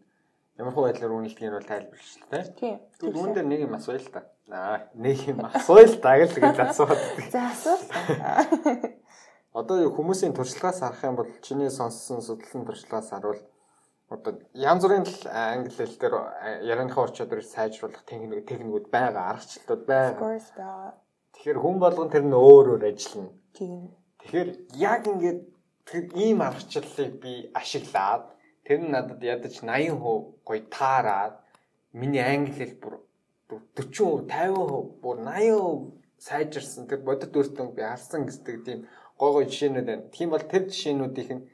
[0.61, 2.75] ямар хөө байдлаар үнэлтгийг бол тайлбарлаж байна тий.
[3.01, 4.21] Тэгвэл үүн дээр нэг юм асууя л та.
[4.53, 7.01] Аа нэг юм асууя л та гэж асууад.
[7.33, 7.81] За асуул.
[9.57, 13.41] Одоо хүмүүсийн туршлагаас харах юм бол чиний сонссон судлалын туршлагаас харуул
[14.13, 16.15] одоо янз бүрийн англи хэл дээр
[16.73, 20.93] ярианыхаа ур чадварыг сайжруулах техник техникүүд байгаа, аргачлалууд байгаа.
[21.33, 23.33] Тэгэхээр хүн болгон тэр нь өөр өөр ажиллана.
[23.57, 23.97] Тийм.
[24.21, 25.41] Тэгэхээр яг ингээд
[25.89, 28.25] тэр ийм аргачлалыг би ашиглаад
[28.69, 31.41] тэр нь надад ядаж 80% гоё таарад
[31.97, 32.95] миний англи хэл бүр
[33.49, 38.81] 40%, 50%, бүр 80% сайжирсан тэр бодит өөртөө би харсан гэдэг тийм
[39.19, 40.09] гой гой жишээнүүд байна.
[40.13, 41.45] Тийм бол тэр жишээнүүдийнх нь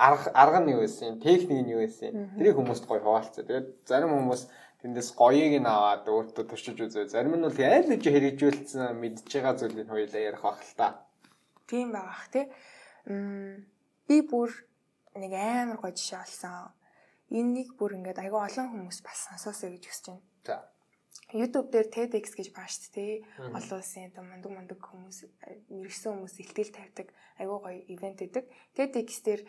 [0.00, 2.34] арга арга нь юу байсан, техник нь юу байсан.
[2.36, 3.44] Тэрийг хүмүүст гой хуваалцаа.
[3.44, 4.42] Тэгээд зарим хүмүүс
[4.80, 7.12] тэндээс гоёыг нь аваад өөртөө туршиж үзээ.
[7.12, 11.04] Зарим нь бол айл үжи хэрэгжүүлсэн мэдж байгаа зүйлийг хоёулаа ярих бах л та.
[11.68, 12.46] Тийм байгаах тий.
[14.08, 14.50] Би бүр
[15.14, 16.72] нэг амар гой жишээ олсон.
[17.28, 20.24] Энийг бүр ингээд айгүй олон хүмүүс бас сонсоосоо гэж хүсэж байна.
[20.48, 20.56] За.
[21.30, 23.14] YouTube дээр TEDx гэж байгаа шүү дээ.
[23.54, 25.18] Олон улсын одоо мундаг мундаг хүмүүс
[25.70, 27.08] мэрэгсэн хүмүүс ихтэл тавьдаг
[27.38, 28.44] айгүй гоё ивент гэдэг.
[28.74, 29.42] TEDx дээр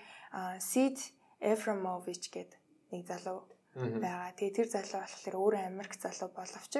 [0.61, 0.97] Sid
[1.41, 2.61] Efremovich гэдэг
[2.93, 4.37] нэг залуу байгаа.
[4.37, 6.73] Тэгээ тэр залуу болохоор өөрөө Америк залуу боловч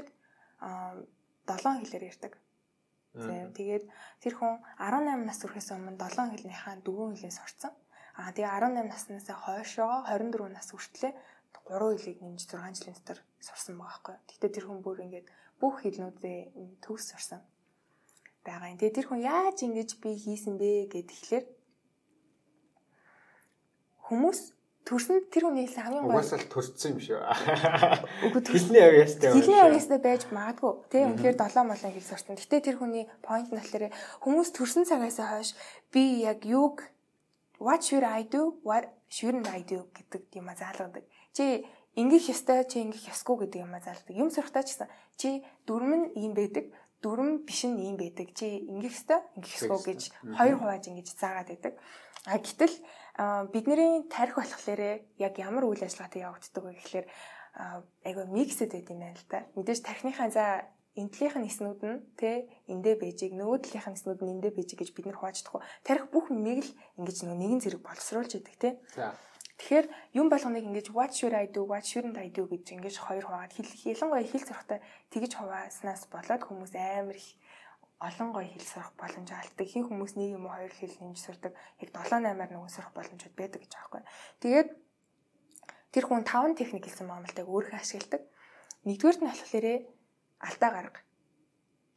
[0.61, 0.93] а
[1.49, 2.33] 7 хэлээр ярьдаг.
[3.57, 3.83] Тэгээд
[4.21, 7.73] тэр хүн 18 нас хүрэхээс өмнө 7 хэлнийхаа 4 хэлээс сурцсан.
[8.15, 11.15] Аа тэгээ 18 наснаас хойшоо 24 нас хүртлээр
[11.67, 14.15] 3 хэлийг нэмж 6 жилийн дотор сурсан байгаа байхгүй.
[14.29, 15.27] Гэтэ тэр хүн бүр ингээд
[15.61, 16.39] бүх хэлнүүдээ
[16.83, 17.41] төгс сурсан
[18.43, 18.79] байгаа юм.
[18.81, 21.45] Тэгээ тэр хүн яаж ингэж би хийсэн бэ гэд тэгэхээр
[24.09, 24.39] хүмүүс
[24.81, 27.21] төрсөн тэр хүний хэлсэн хамгийн гол угаасаа л төрсөн юм шүү.
[28.25, 29.29] Үгүй хэлний авьяастай.
[29.29, 30.73] Хэлний авьяастай байж магадгүй.
[30.89, 32.35] Тэ үнэхээр 7 молон хэл сурсан.
[32.35, 33.93] Гэтэ тэр хүний point нь болохоор
[34.25, 35.53] хүмүүс төрсөн цагаас хойш
[35.93, 36.81] би яг юг
[37.61, 38.57] what should I do?
[38.65, 41.05] What shouldn't I do гэдэг юм а заалгадаг.
[41.35, 41.65] Чи
[41.95, 44.15] ингэх ёстой, чи ингэх ёсгүй гэдэг юм а заалгадаг.
[44.15, 45.29] Юм сурахтаа ч гэсэн чи
[45.67, 46.71] дүрм нь ийм байдаг.
[47.01, 48.29] дүрм биш нь ийм байдаг.
[48.37, 50.01] Чи ингэх ёстой, ингэх ёсгүй гэж
[50.37, 51.73] хоёр хувааж ингэж заагаад байдаг.
[52.29, 52.75] А гэтэл
[53.49, 57.05] бидний тарих болохоор яг ямар үйл ажиллагаатай явагддаг вэ гэхээр
[58.05, 59.39] айгаа миксэд байд юм байна л да.
[59.57, 60.45] Мэдээж тархиныхаа за
[60.93, 64.89] энэ талынх нь эснүүд нь тэ эндэ бэжийг талынх нь эснүүд нь эндэ бэжийг гэж
[64.93, 65.61] бид нар хуваачдаггүй.
[65.81, 66.71] Тарих бүх мийг л
[67.01, 68.69] ингэж нөгөө нэгэн зэрэг боловсруулж идэг тэ.
[69.61, 73.29] Тэгэхээр юм болгоныг ингэж what should I do, what shouldn't I do гэж ингэж хоёр
[73.29, 74.81] хуваагаад хэл ялангуяа хэл зурхтай
[75.13, 77.37] тэгж хувааснаас болоод хүмүүс амар их
[78.01, 79.67] олон гоё хэл сурах боломж алддаг.
[79.69, 81.53] Хин хүмүүс нэг юм уу хоёр хэл нэмж сурдаг.
[81.77, 84.01] Яг 7 8-аар нөгөө сурах боломжууд байдаг гэж юм.
[84.41, 84.69] Тэгээд
[85.93, 88.25] тэр хүн 5 техник хэлсэн маамалтайг өөрөө ашигладаг.
[88.89, 89.65] Нэгдүгээр нь болохоор
[90.41, 90.99] алдаа гарга.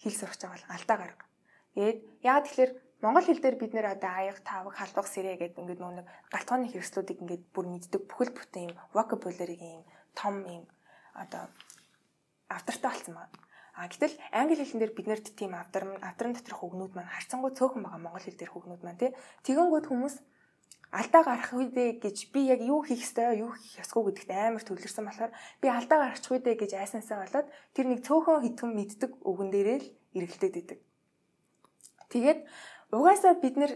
[0.05, 1.25] Хэл сурах гэж байгаа алдаа гарга.
[1.73, 1.99] Тэгээд
[2.29, 2.73] яа тэгэхээр
[3.05, 7.21] Монгол хэл дээр бид нэр одоо аяг, тавг, халдвах, сэрэ гэдэг ингээд нэг галтгооны хэрэгслүүдийг
[7.21, 9.85] ингээд бүр мэддэг бүхэл бүтэн юм vocabulary-ийн юм
[10.17, 10.65] том юм
[11.13, 11.53] одоо
[12.49, 13.37] автортай болсон байна.
[13.77, 17.85] А гэтэл англи хэлэн дээр бид нарт тийм авдар авдрын доторх үгнүүд маань харцангуй цөөхөн
[17.85, 19.13] байгаа монгол хэл дээр үгнүүд маань тий.
[19.45, 20.17] Тэгэнгүүт хүмүүс
[20.95, 25.05] алдаа гарах үедээ гэж би яг юу хийх ёстой юу хийх ёсгүй гэдэгт амар төвлөрсөн
[25.05, 29.79] болохоор би алдаа гаргачих үедээ гэж айсансаа болоод тэр нэг цөөхөн хитгэн мэддэг үгэн дээрээ
[29.83, 29.89] л
[30.23, 30.79] эргэлдээд идэг.
[32.15, 32.41] Тэгээд
[32.99, 33.73] угаасаа бид нар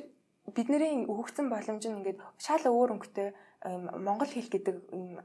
[0.54, 3.28] бидний өгөгдсөн боломж нь ингээд шал өөр өнгөтэй
[4.06, 4.76] монгол хэл гэдэг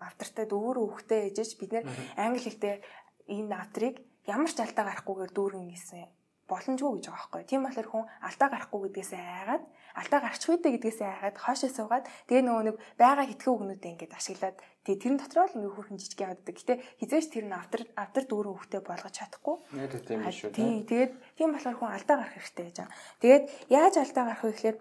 [0.02, 1.86] автортай өөр өвгтэй ээжж бид нэр
[2.18, 2.82] англи хэлтэй
[3.30, 3.96] энэ автрыг
[4.28, 6.10] ямар ч алдаа гарахгүйгээр дүүргэн гисэн
[6.50, 7.44] боломжгүй гэж байгаа байхгүй.
[7.48, 9.64] Тийм болохоор хүн алдаа гарахгүй гэдгээсээ айгаад
[9.94, 14.58] алдаа гарчих үедээ гэдгээсээ айгаад хоошоо суугаад тэгээ нөгөө нэг байгаа хитгэн үгнүүдээ ингээд ашиглаад
[14.84, 16.56] тэгээ тэрэн дотроо л ингээд хөрхэн жижиг явдаг.
[16.58, 19.56] Гэтэ хизээч тэр нь автар автар дүүрэн хөхтэй болгож чадахгүй.
[19.78, 20.52] Нэр тийм шүү.
[20.52, 22.98] Тийм тэгээд тийм болохоор хүн алдаа гарах хэрэгтэй гэж байгаа.
[23.22, 24.78] Тэгээд яаж алдаа гарах вэ гэхээр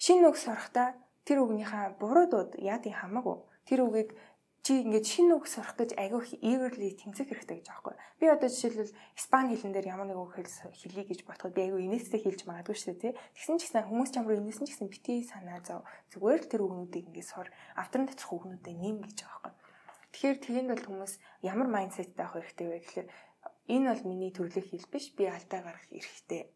[0.00, 0.88] шинэ үг сурахтаа
[1.22, 3.36] тэр үгнийхээ буруудууд яадын хамаагүй.
[3.66, 4.10] Тэр үгийг
[4.66, 7.94] чи ингээд шинэ үг сурах гэж агиох eagerly тэмцэх хэрэгтэй гэж аахгүй.
[8.18, 12.26] Би одоо жишээлбэл испани хэлэн дээр ямар нэг үг хэлье гэж бодоход би агиу инээсээ
[12.26, 13.14] хэлж магадгүй шүү дээ тий.
[13.14, 15.86] Тэгсэн ч гэсэн хүмүүс ч ямар инээсэн ч гэсэн бити санаа зов.
[16.10, 17.46] Зүгээр л тэр үгнүүдийг ингээд сур
[17.78, 19.52] авторын доторх үгнүүдээ нэм гэж байхгүй.
[20.10, 21.12] Тэгэхээр тэнд бол хүмүүс
[21.46, 23.08] ямар майндсеттэй авах хэрэгтэй вэ гэхээр
[23.70, 25.14] энэ бол миний төрлөх хэл биш.
[25.14, 26.50] Би алдаа гарах эрхтэй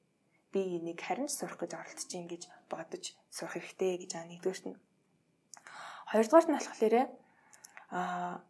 [0.51, 4.79] би энийг харин сурах гэж оролдож ин гэж бодож сурах хэрэгтэй гэж аа нэгдүгээрт нь.
[6.11, 6.95] Хоёрдугаарт нь болохоор
[7.91, 8.41] а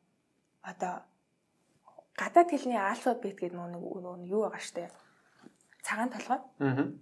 [0.62, 1.02] одоо
[2.16, 4.92] гадаад хэлний алфабет гэдэг нэг юу байгаа штэ.
[5.82, 6.40] Цагаан толгой.
[6.60, 6.92] Аа.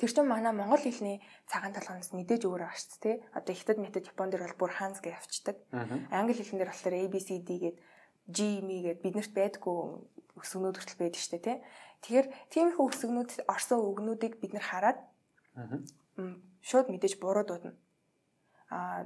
[0.00, 3.16] Тэр чинь манай монгол хэлний цагаан толгоноос мэдээж өөр байгаа шүү дээ.
[3.36, 5.56] Одоо хятад метод Японд дэр бол бүр ханс гэж явцдаг.
[6.10, 7.78] Англи хэлэн дээр болохоор ABCD гээд
[8.30, 9.78] G, M гээд биднэрт байдгүй
[10.40, 11.58] өсгөнүүд хүртэл байдаг шүү дээ, тий.
[12.00, 14.98] Тэгэхээр тиймэрхүү өсгөнүүд орсон үгнүүдийг бид нэр хараад
[16.64, 17.76] шууд мэдээж буруу дуудана.
[18.70, 19.04] А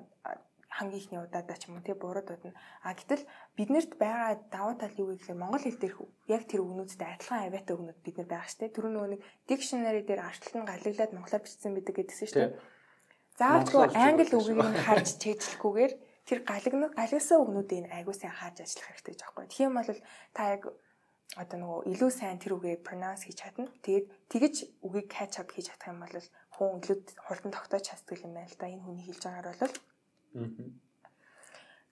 [0.74, 2.58] хамгийн ихний удаадаа ч юм уу тий буруу дуудана.
[2.82, 3.22] А гэтэл
[3.54, 5.94] биднэрт байгаа давуу тал юу гэхээр монгол хэл дээр
[6.34, 8.74] яг тэр үгнүүдтэй адилхан авиатай үгнүүд бид нар байгаа дээ.
[8.74, 12.58] Тэр нөгөө нэг dictionary дээр арчлан галаглаад монголоор бичсэн байдаг гэдгсэн шүү дээ.
[13.38, 15.92] Заавалгүй англи үгийг нь харж чэйжлэхгүйгээр
[16.26, 19.46] тэр галагнаг галагсан үгнүүдийг айгуу сайн хааж ажиллах хэрэгтэй юм.
[19.50, 19.90] Тийм бол
[20.34, 20.62] та яг
[21.34, 23.66] одоо нөгөө илүү сайн тэр үгээ pronounce хийж чадна.
[23.82, 24.54] Тэгээд тэгэж
[24.86, 26.96] үгийг catch up хийж чадах юм бол хүн илүү
[27.26, 28.70] хурдан тогтоож чаддаг юм байна л да.
[28.70, 29.74] Энэ хүний хэлж байгаагаар бол.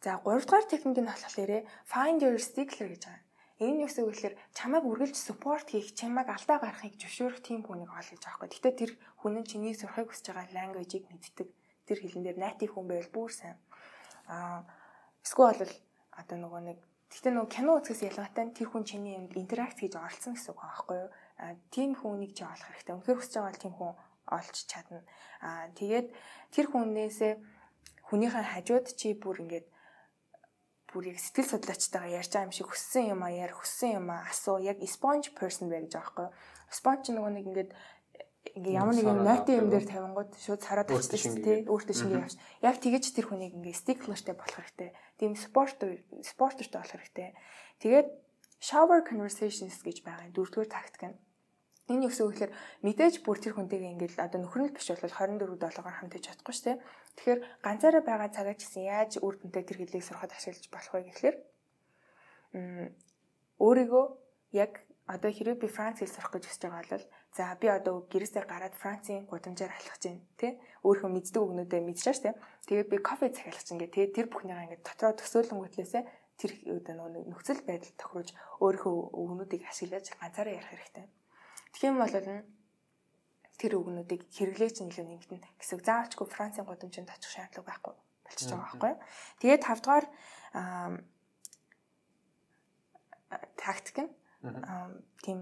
[0.03, 3.23] За 3 дугаар техник нь болохоор find your stickler гэж байгаа.
[3.63, 7.95] Энэ юу гэсэн үг гэхээр чамайг үргэлж support хийх, чамайг алдаа гаргахыг зөвшөөрөх тийм хүнийг
[7.95, 8.51] ол гэж юм.
[8.51, 8.91] Гэтэ тэр
[9.23, 11.49] хүн нь чиний сурахыг хүсэж байгаа language-ийг мэддэг.
[11.87, 13.59] Тэр хэлэн дээр native хүн байвал бүр сайн.
[14.27, 14.67] Аа
[15.23, 15.75] эсвэл бол
[16.19, 16.79] одоо нөгөө нэг
[17.13, 20.61] Гэхдээ нөгөө кино үзэхээс ялгаатай нь тэр хүн чиний юмд интеракт хийж оролцсон гэсэн үг
[20.65, 21.11] байхгүй юу?
[21.45, 22.97] А тийм хүнийг чи олох хэрэгтэй.
[22.97, 23.93] Үнэхээр хүсэж байгаа бол тийм хүн
[24.33, 25.05] олж чадна.
[25.45, 26.09] А тэгээд
[26.57, 27.33] тэр хүнээсээ
[28.13, 29.67] хүнийхээ хажууд чи бүр ингээд
[30.93, 34.29] бүр яг сэтгэл судлаачтайгаа ярьж байгаа юм шиг хүссэн юм а яар хүссэн юм а
[34.29, 36.29] асуу яг sponge person бай гэж юу?
[36.69, 37.71] Sponge нөгөө нэг ингээд
[38.53, 41.59] ингээ ямар нэгэн нойтын юм дээр тавингууд шууд сараад очсон шүү дээ.
[41.73, 42.37] Өөртөө шингээ явж.
[42.61, 44.91] Яг тэгэж тэр хүнийг ингээ стиклертэй болох хэрэгтэй.
[45.17, 45.81] Тийм спорт
[46.21, 47.33] спортертэй болох хэрэгтэй.
[47.81, 48.09] Тэгээд
[48.61, 50.37] shower conversations гэж байгаа юм.
[50.37, 51.17] Дөрөвдүгээр тактик нь.
[51.91, 52.53] Энэ юу гэсэн үг гэхээр
[52.87, 56.55] мэдээж бүр тэр хүнтэйгээ ингээл одоо нөхөр нь биш бол 24 7-оор хамт иж чадахгүй
[56.55, 56.79] шүү дээ.
[57.17, 61.03] Тэгэхээр ганцаараа байгаа цагаа ч гэсэн яаж үр дүнтэй тэр хэлийг сурахад ашиглаж болох вэ
[61.13, 61.37] гэхээр
[63.61, 64.05] өөрийгөө
[64.57, 64.73] яг
[65.07, 67.07] одоо хэрэг би Франц хэл сурах гэж хүсэж байгаа бол
[67.37, 70.53] за би одоо гэрээсээ гараад Францын гудамжаар алхаж байна тий
[70.87, 72.35] өөрөө мэддэг өгнөдөө мэдчихэж тий
[72.69, 76.03] тэгээд би кофе захиалгах чинь гээ тий тэр бүхнийгаа ингээд дотроо төсөөлөнгөтлөөсөө
[76.39, 76.53] тэр
[76.97, 78.31] нөгөө нөхцөл байдал тохируулж
[78.65, 81.07] өөрөө өгнүүдийг ашиглаж ганцаараа ярих хэрэгтэй.
[81.77, 82.15] Тэгэх юм бол
[83.63, 87.95] тэр өгнүүдийг хэрэглээж илүү нэмтэн гэсэн заавчгүй Францын гудамжинд очих шаардлага байхгүй
[88.27, 88.95] болчихж байгаа байхгүй
[89.39, 90.07] тэгээд тавдугаар
[93.63, 94.11] тактик нь
[95.23, 95.39] тийм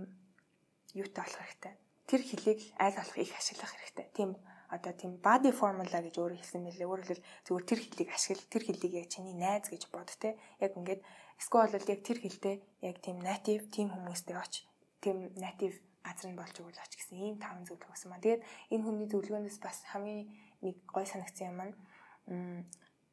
[0.95, 1.75] юутай болох хэрэгтэй.
[2.07, 4.07] Тэр хэлийг аль болох их ашиглах хэрэгтэй.
[4.15, 4.31] Тийм
[4.69, 6.87] одоо тийм body formula гэж өөрөө хэлсэн мэлээ.
[6.87, 10.39] Өөрөөр хэлбэл зүгээр тэр хэлийг ашигла, тэр хэлийг яг чиний найз гэж бод те.
[10.61, 11.03] Яг ингээд
[11.39, 14.67] эсвэл бол яг тэр хэлтэй яг тийм native тийм хүмүүстэй оч.
[15.03, 18.25] Тийм native газар нь болж өгөл оч гэсэн ийм таван зөвлөгөө өгсөн маа.
[18.25, 18.43] Тэгээд
[18.73, 20.29] энэ хүний зөвлөгөөнөөс бас хамгийн
[20.65, 21.75] нэг гой санагдсан юм маань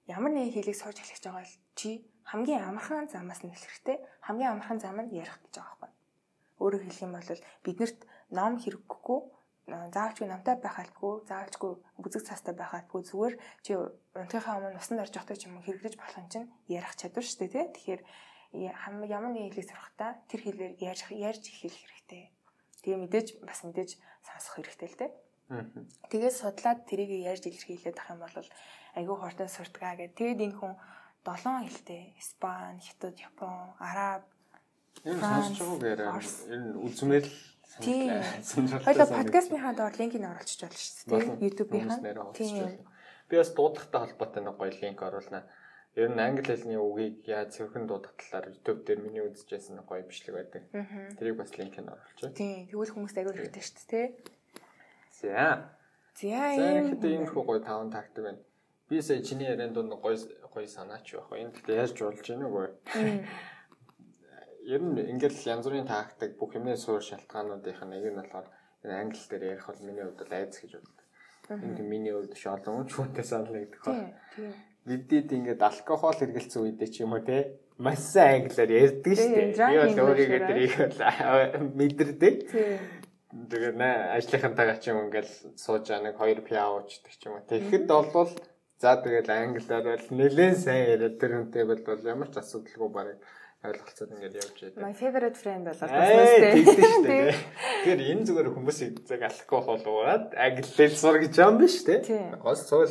[0.08, 1.90] ямар нэгэн хэлийг сууж эхлэх байгаа бол чи
[2.32, 3.98] хамгийн амархан замаас нь эхлэх хэрэгтэй.
[4.28, 5.92] Хамгийн амархан зам нь ярих гэж байгаа байхгүй.
[6.64, 7.30] Өөрөөр хэлэх юм бол
[7.66, 8.00] биднэрт
[8.38, 9.20] ном хэрэггүй
[9.68, 15.12] заавчгүй намтай байх албагүй, заавчгүй бүзэг цаастай байх албагүй зүгээр чи унтахынхаа өмнө усанд орж
[15.12, 17.68] явах ч юм уу хэрэглэж болох юм чинь ярих чадвар шүү дээ тий.
[17.76, 18.02] Тэгэхээр
[19.12, 22.24] ямар нэгэн хэлийг сурахтаа тэр хэлээр ярьж ярьж эхлэх хэрэгтэй.
[22.84, 23.92] Тэгээ мэдээж бас мэдээж
[24.26, 25.12] сонсох хэрэгтэй л дээ.
[26.12, 28.36] Тэгээд судлаад тэрийг ярьж илэрхийлээд ах юм бол
[28.98, 30.18] айгүй хурдан суртгаа гэдэг.
[30.18, 30.74] Тэгээд энэ хүн
[31.24, 34.24] долоон хэлтэй Испани, Хятад, Япон, Араб
[35.06, 37.30] Энэ сонсож байгаагаар энэ үзмэл
[37.80, 38.10] Тийм.
[38.82, 41.46] Хоёлоо подкастныхаа доор линкийг оруулчих болно шүү дээ.
[41.46, 42.34] YouTube-ийнхаа.
[42.34, 42.82] Тийм.
[43.30, 45.46] Би бас дуудахтай холбоотой нэг гоё линк оруулна.
[45.98, 50.36] Ер нь англи хэлний үгийг яаж цэвхэн дуудах талаар YouTube дээр миний үзчихсэн гоё бичлэг
[50.38, 50.64] байдаг.
[51.18, 52.38] Тэрийг бас линкийг оруулчих.
[52.38, 52.70] Тийм.
[52.70, 54.08] Тэгвэл хүмүүст аягүй хэрэгтэй шүү дээ.
[55.18, 55.74] За.
[56.14, 58.46] За ийм хэд ийм гоё таван тактик байна.
[58.86, 60.22] Би сая чиний ярианд дунд гоё
[60.54, 61.34] гоё санаач байх.
[61.34, 62.70] Энэ гэхдээ яаж жуулж ийн үгүй
[64.68, 68.48] ер нь ингээл янз бүрийн тактик бүх юмны суур шалтгаануудынх нь нэг нь болохоор
[68.84, 71.06] англи дээр ярих бол миний хувьд айц гэж боддог.
[71.64, 74.12] Энд миний хувьд ш олон хүн шүүнтэй санал нэгдэх ба.
[74.88, 79.52] Бидээд ингээд алкогол хэрэгэлсэн үедээ ч юм уу те маш сайн англиар ярьдаг шүү дээ.
[79.52, 80.74] Би бол өөрийгөө тэрийг
[81.78, 82.36] мэдэрдэг.
[82.48, 87.46] Тэгээ нэ ажлынхантайгаа ч юм ингээл сууж аа нэг хоёр пиа уучдаг ч юм уу.
[87.52, 88.32] Тэгэхэд бол
[88.80, 93.20] за тэгэл англиар бол нэлээд сайн яриад тэр үнтэй бол ямар ч асуудалгүй барыг
[93.68, 94.82] ойлголцоод ингээд явж байдаг.
[94.82, 97.34] My favorite friend болоод баснастэй.
[97.84, 102.38] Тэгэхээр энэ зүгээр хүмүүсийг zeg алахгүй болоод англиэл сур гэж юм биш үү?
[102.40, 102.88] Гол суул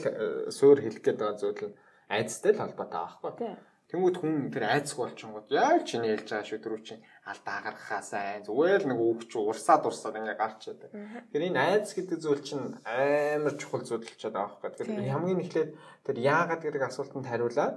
[0.51, 1.75] суур хэлэх гээд байгаа зүйл нь
[2.09, 3.57] айцтай л холбоотой аахгүй.
[3.87, 8.83] Тэнгүүд хүн тэр айцгүй болчихгоод яг чиний хэлж байгаа шүү дөрөв чинь алдаа гаргахаасаа зүгээр
[8.83, 10.91] л нэг үгч урсаад урсаад ингээ гарч яадаг.
[10.91, 14.71] Тэгэхээр энэ айц гэдэг зүйл чинь амар чухал зүйл болчиход байгаа байхгүй.
[14.91, 15.71] Тэгэхээр хамгийн эхлээд
[16.03, 17.77] тэр яагаад гэдэг асуултанд хариулаад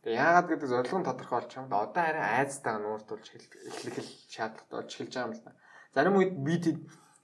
[0.00, 1.84] Тэгээ яагаад гэдэг зорилго нь тодорхой байгаа юм да.
[1.84, 3.96] Одоо арай айцтайгаа нууртуулж эхлэх
[4.32, 5.52] шаардлагатай болж эхэлж байгаа юм л да.
[5.92, 6.56] Зарим үед би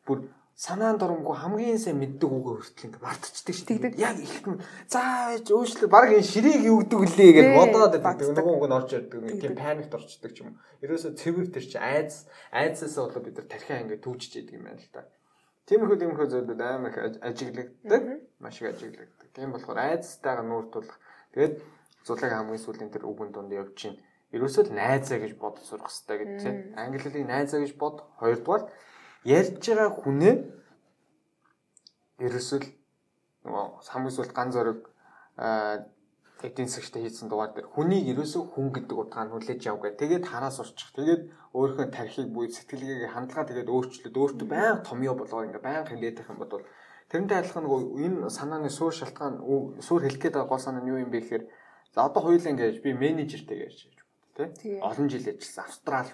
[0.04, 0.18] бүр
[0.56, 4.00] санаанд оромгүй хамгийн сайн мэддэг үгээ хүртэл ингэ мартчихдаг шүү дээ.
[4.00, 4.56] Яг их нь
[4.88, 8.32] заа ээж өөчлөө баг энэ ширээг юу гэдэг лээ гэж бодоод байдаг.
[8.32, 9.20] Нөгөө үг нь орж ирдэг.
[9.36, 10.60] Тийм паникт орчдөг юм уу.
[10.80, 12.24] Ерөөсө цэвэр төр чи айц
[12.56, 15.04] айцаас болоо бид нар тархиа ингэ түүжиж яадаг юм байна л да.
[15.68, 18.02] Тиймэрхүү тиймэрхүү зүйлүүд амар их ажиглагддаг.
[18.40, 19.28] Маш их ажиглагддаг.
[19.36, 20.96] Тийм болохоор айцтайгаа нууртуулах.
[21.36, 21.54] Тэгээд
[22.00, 24.00] зулаг хамгийн сүүлийн тэр үгэн дунд явж чинь
[24.32, 26.56] ерөөсөө л найзаа гэж бод сурах хэрэгтэй гэдэг тийм.
[26.80, 28.06] Англи хэлийг найзаа гэж бод.
[28.22, 28.72] Хоёрдугаар
[29.26, 30.34] ярьж байгаа хүнээ
[32.26, 32.68] ерөөсөө л
[33.44, 34.80] нөгөө хамгийн сүүлд ганц зориг
[36.46, 39.98] эдийн засгт хийсэн дугаар дээр хүнийг ерөөсөө хүн гэдэг утгаар хүлээж яв гэх.
[40.00, 40.92] Тэгээд хараа сурчих.
[40.94, 41.22] Тэгээд
[41.56, 46.30] өөрийнхөө тархийг буй сэтгэлгээгээ хандлага тэгээд өөрчлөд өөртөө байнга томьёо болгоо ингээ байнга хилээд байх
[46.30, 46.64] юм бол
[47.08, 49.34] тэрнтэй адилхан нөгөө энэ санааны суур шалтгаан
[49.80, 51.44] суур хэлэх гээд байгаа гол санаа нь юу юм бэ гэхээр
[51.96, 53.88] За одоо хоёулаа ингэж би менежертэй ярьж
[54.36, 54.80] байна тий.
[54.84, 56.10] Олон жил ажилласан Австрал.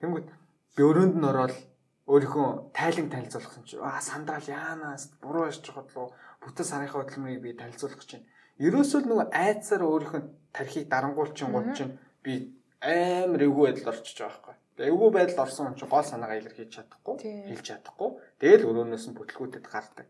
[0.00, 0.28] Тэнгүүд
[0.76, 1.56] би өрөөнд нь ороод
[2.04, 6.12] өөрийнхөө тайлан танилцуулах чинь аа сандрал яанаас буруу яж хотлоо
[6.44, 8.28] бүтэн сарынхаа хөдөлмөрийг би танилцуулах чинь.
[8.60, 12.52] Ерөөсөө л нөгөө айцаар өөрийнхөө тархийг дарангуулчин гол чинь би
[12.84, 14.54] амар эвгүй байдал орчиж байгаа байхгүй.
[14.90, 17.16] Эвгүй байдал орсон хүн чинь гол санаагаа илэрхийлж чадахгүй,
[17.48, 18.10] хэлж чадахгүй.
[18.38, 20.06] Тэгэл өрөөнөөс нь бүтлгүүтэд гардаг.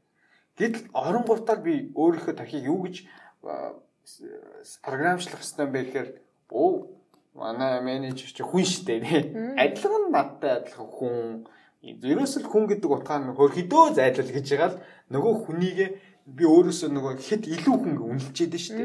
[0.58, 3.06] Гэтэл оронгуутаар би өөрийнхөө тархийг юу гэж
[4.82, 6.10] програмчлах хэрэгтэй байх гэхээр
[6.50, 6.90] оо
[7.34, 9.22] манай менежер чи хүн штэ тий.
[9.58, 11.46] Адилхан надтай адилхан хүн.
[11.84, 14.80] Ерөөсөл хүн гэдэг утгаар нь хөрхидөө зайлал гэж байгаа л
[15.12, 15.78] нөгөө хүнийг
[16.24, 18.84] би өөрөөсөө нөгөө хэд илүү хүн үнэлчихэд штэ.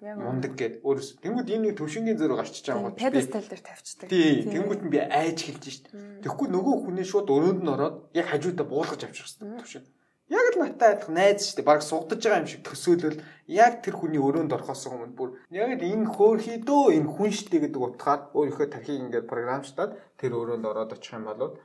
[0.00, 1.20] Мундаг гэд өөрөөс.
[1.22, 2.98] Тэнгүүд энэ нэг төвшингийн зөрөг гарчиж байгаа гот.
[2.98, 4.08] Педестал дээр тавьчихдаг.
[4.08, 4.48] Тий.
[4.48, 5.92] Тэнгүүд нь би айж хэлж штэ.
[6.24, 9.84] Тэгэхгүй нөгөө хүний шууд өрөөнд нь ороод яг хажуудаа буулгаж авчих хэвээр төвшин.
[10.30, 11.68] Яг л наттай адилхан найз шүү дээ.
[11.68, 13.18] Бараг сугдаж байгаа юм шиг төсөөлөл
[13.50, 17.58] яг тэр хүний өрөөнд орохоос өмнө бүр яг л энэ хөөрхий дөө энэ хүн штэ
[17.66, 21.58] гэдэг утгаар өөрийнхөө тархийг ингээд програмчлаад тэр өрөөнд ороод очих юм бол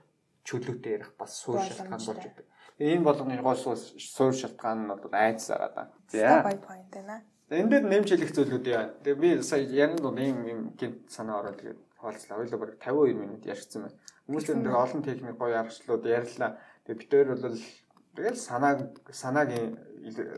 [0.45, 2.45] чөлөөтэй ярих бас суур шалтгаан болж идэг.
[2.79, 5.83] Энэ болгоны гол суур шалтгаан нь бол айц байгаа да.
[6.09, 6.41] За.
[6.45, 7.23] Байна.
[7.49, 8.89] Энд дээр нэмж хэлэх зүйлүүд яа.
[9.03, 12.37] Тэгээ би сая яран дуу нэм юм гинт санаа ороод тэгээд хаалцлаа.
[12.41, 13.97] Хоёул баг 52 минут ярьсан байна.
[14.25, 16.57] Хүмүүс энэ олон техник гоё аргачлалууд ярьлаа.
[16.85, 17.57] Тэгээ хоёр бол
[18.15, 18.79] Тэгэл санааг
[19.11, 19.49] санааг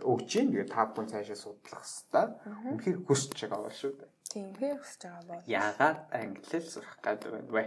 [0.01, 0.49] өгч юм.
[0.49, 2.29] Тэгээ та бүхэн цаашаа судлах хэвээр.
[2.73, 4.09] Үнэхээр хүсэж байгаа бол шүү дээ.
[4.33, 5.45] Тийм, үнэхээр хүсэж байгаа бол.
[5.45, 7.63] Яагаад англиэл сурах гэдэг вэ?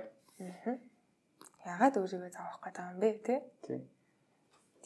[1.64, 3.36] Ягаад өөрийгөө зовох гэдэг юм бэ те?
[3.66, 3.82] Тийм.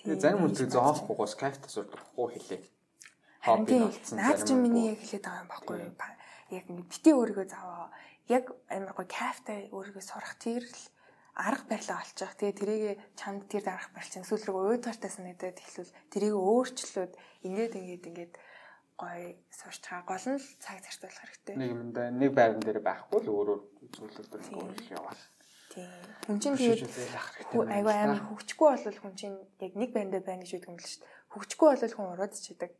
[0.02, 2.62] Тэгээ зарим хүмүүс зоохгүй гос кайфтаа сурдахгүй хэлээ.
[3.44, 5.94] Харин тийм наад чинь миний яг хэлээд байгаа юм баггүй юу?
[6.50, 7.88] Яг бити өөрийгөө заваа.
[8.26, 10.82] Яг амар гоо кайфтаа өөрийгөө сурах тэр л
[11.34, 12.34] арга барилаа олчих.
[12.38, 17.12] Тэгээ тэрийг чамд тэр арга барил чинь эсвэл рүү уйдгартай санагдаад эхлүүл тэрийг өөрчлөөд
[17.46, 18.34] ингээд ингээд ингээд
[18.98, 21.54] гоё сурч байгаа гол нь цаг зарцуулах хэрэгтэй.
[21.58, 23.62] Нэг юм да нэг байран дээр байхгүй л өөрөөр
[23.92, 25.18] зүйлүүдээр өөрчлөх явах.
[25.74, 25.90] Тийм.
[26.24, 26.88] Хүн чинь тэгээд
[27.52, 31.02] айгүй амар хөвчгүй бол хүн чинь яг нэг байран дээр байна гэж үгдэн л шүү
[31.02, 31.12] дээ.
[31.34, 32.72] Хөвчгүй бол хүн ураад чидэг.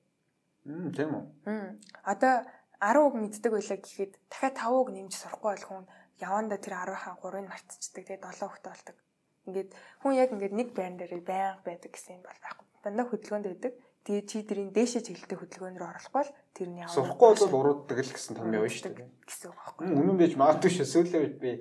[0.65, 1.25] Мм тийм үү.
[1.45, 1.71] Мм.
[2.09, 2.35] Одоо
[2.81, 5.83] 10 үг мэддэг байлаа гэхэд дахиад 5 үг нэмж сурахгүй бол хүн
[6.23, 8.03] яванда тэр 10-аа 3-ыг мартчихдаг.
[8.07, 8.97] Тэгээд 7 хүүхдээ болдог.
[9.45, 9.71] Ингээд
[10.01, 12.67] хүн яг ингээд нэг байран дээр байнга байдаг гэсэн юм бол байхгүй.
[12.81, 13.75] Дандаа хөдөлгөөнд байдаг.
[14.05, 16.97] Тэгээ чи тэрийн дээшээ чиглэлтэй хөдөлгөөнөөр орохгүй бол тэрний яваа.
[16.97, 19.09] Сурахгүй бол урууддаг л гэсэн том явна шүү дээ.
[19.25, 19.85] Гэсэн үг байхгүй.
[19.97, 20.93] Үнэн байж магадгүй шүү.
[20.93, 21.53] Сүүлээ би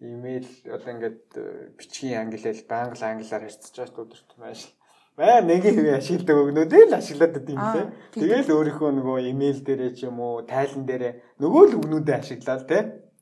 [0.00, 1.44] имэйл одоо ингээд э,
[1.76, 4.60] бичгийн англиэл байнга л англиар харьцаж байгаа өдөрт маш
[5.20, 7.86] Баа нэг юм ашигладаг өгнүүдээ л ашиглаад байдаг юм лээ.
[8.16, 11.12] Тэгэл өөрийнхөө нөгөө имэйл дээрээ ч юм уу, тайлан дээрээ
[11.44, 12.78] нөгөө л өгнүүдээ ашиглаад те.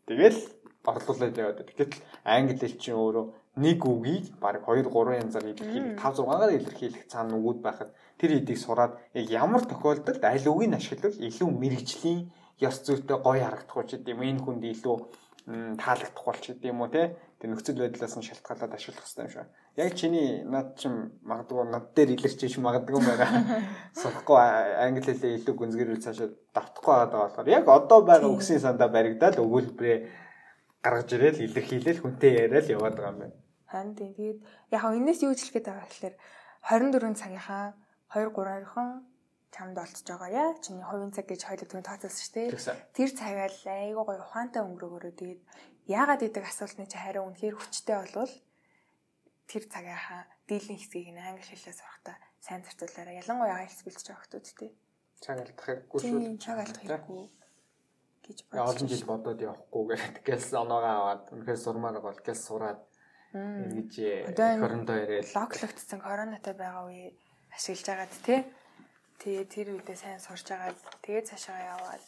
[0.07, 0.39] Тэгэл
[0.87, 1.67] орлуулад яваад.
[1.67, 3.27] Гэтэл англи хэл чинь өөрөө
[3.59, 8.59] нэг үгийг баг 2 3 янзаар илэрхийлэх 5 6-аар илэрхийлэх цаана үгүүд байхад тэр хэдийг
[8.63, 12.21] сураад яг ямар тохиолдолд аль үгийг ашиглавал илүү мэрэгжлийн
[12.63, 14.97] ёс зүйтэй гоё харагдах ч гэдэм энэ хүнд илүү
[15.49, 19.49] таалагдах бол ч гэдэм үү те тэр нөхцөл байдлаас нь шалтгаалаад ашиглах хэрэгтэй юм шиг.
[19.81, 23.65] Яг чиний над чим магадгүй над дээр илэрч иш магадгүй байна.
[24.01, 29.41] Сурахгүй англи хэлээ илүү гүнзгийрүүл цаашаа давтахгүй байгаа болохоор яг одоо байгаа үгсийн сандаа баригдаад
[29.41, 29.99] өгүүлбэрээ
[30.85, 33.37] гаргаж ирээл илэрхийлэл хүнтэй яриад яваад байгаа юм байна.
[33.73, 34.13] Харин тийм.
[34.13, 34.39] Тэгээд
[34.77, 36.15] яг хаа энэс юу хэлэх гээд байгаа гэхээр
[36.69, 37.65] 24 цагийнхаа
[38.13, 38.89] 2 3 орхон
[39.55, 40.51] чамд олцож байгаа яа.
[40.61, 42.49] Чиний хувийн цаг гэж хоёул түрүү тооцоолсон шүү дээ.
[42.97, 45.41] Тэр цагаа л айгуу гоё ухаантай өнгөрөөгөөрөө тэгээд
[45.89, 48.35] яагаад гэдэг асуултны чи хариу үнэхээр хүчтэй болвол
[49.49, 53.21] тэр цагийнхаа дийлэн хэсгийг нь англи хэлээр сурахтаа сайн зарцуулаарай.
[53.25, 54.71] Ялангуяа IELTS бэлдэж байгаа хүмүүс тий.
[55.25, 56.21] Цаг алдах хэрэггүй шүү.
[56.37, 57.23] Цаг алдах хэрэггүй
[58.29, 58.69] гэж бодсон.
[58.69, 62.81] Олон жил бодоод явахгүй гэдэг гэлс оноогоо аваад үнэхээр сурмаар бол гэлс сураад
[63.33, 63.93] ингэж
[64.37, 67.17] хорондоо ирээл локлогдсон коронатай байгаа үе
[67.53, 68.41] ашиглаж байгаад тий.
[69.19, 72.07] Тэгээ тэр үедээ сайн сурж агаад тэгээ цаашаа яваад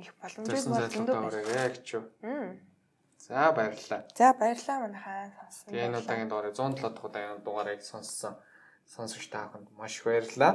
[0.00, 2.04] их боломжтой болдог гэж юу.
[3.20, 4.00] За баярлалаа.
[4.16, 5.68] За баярлалаа манайхаа сонссон.
[5.68, 8.34] Тэгээ энэ удаагийн дугаарыг 107 дахь удаагийн дугаарыг сонссон
[8.88, 10.52] сонсогч та бүхэнд маш баярлалаа.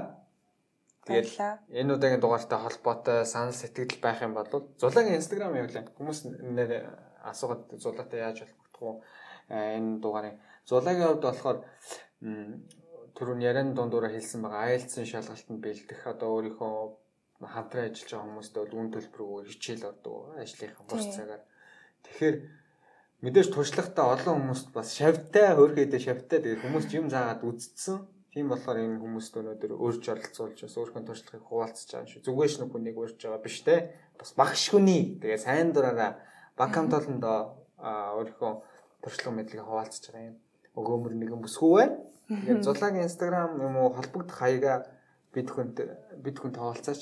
[1.06, 1.30] Тэгээд
[1.72, 4.50] энэ удаагийн дугаартай холбоотой санал сэтгэл байх юм бол
[4.82, 5.88] зулагийн инстаграм явуулаа.
[5.96, 6.20] Хүмүүс
[6.58, 6.72] нэр
[7.24, 9.78] асуугаад зулаатай яаж холбогдох вэ?
[9.80, 10.36] Энэ дугаарын
[10.68, 11.58] зулагийн хувьд болохоор
[13.18, 16.74] түрүүн яран дундуура хэлсэн байгаа IELTS-ийн шалгалтанд бэлдэх одоо өөрийнхөө
[17.42, 21.44] хамтран ажиллаж байгаа хүмүүстээ бол үн төлбөрөөр хичээл ордог ажлынхаа бус цагаар.
[22.06, 22.36] Тэгэхээр
[23.26, 27.98] мэдээж туршлагатай олон хүмүүст бас шавьтай хөөрхөдөө шавьтай тэгээд хүмүүс юм заагаад үздсэн
[28.38, 32.22] Тийм болохоор энэ хүмүүст өнөөдөр өөрч оролцуулж бас өөрхөн туршлагыг хуваалцаж байгаа юм шүү.
[32.22, 33.76] Зүгээр ш нүхнийг өөрч байгаа биш те.
[34.14, 36.22] Бас багш хүний тэгээ сайн дураараа
[36.54, 38.52] баг хамтолонд өөрийнхөө
[39.02, 40.38] туршлага мэдлэгийг хуваалцаж байгаа юм.
[40.78, 41.96] Өгөөмөр нэгэн бүсгүй байна.
[42.30, 44.86] Тэгээд зулаагийн Instagram юм уу холбогдох хаягаа
[45.34, 45.78] бид хүнд
[46.22, 47.02] бид хүнд хаваалцаач.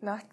[0.00, 0.32] Ноц.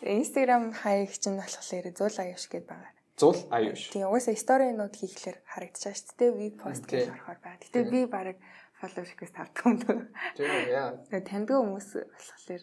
[0.00, 3.92] Instagram хаяг чинь болохоор зулаа явш гэд байгаа зул аюу ш.
[3.92, 6.30] Тийм угаасаа сторинууд хийхлээр харагдчихаа шүү дээ.
[6.40, 7.60] Ви пост гэж орохоор байна.
[7.60, 8.36] Гэтэ би баг
[8.80, 10.00] фоллоу request авдаг юм дөө.
[10.40, 10.96] Тийм яа.
[11.12, 12.62] Тэгээ таньдаг хүмүүс болохоор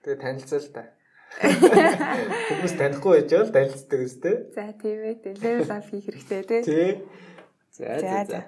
[0.00, 0.82] тэгээ танилцал та.
[1.38, 4.36] Хүмүүс танихгүй байж бол танилцдаг үстэй.
[4.50, 5.38] За тийм ээ.
[5.38, 6.62] Level up хийх хэрэгтэй тий.
[6.66, 6.90] Тий.
[7.70, 8.40] За за.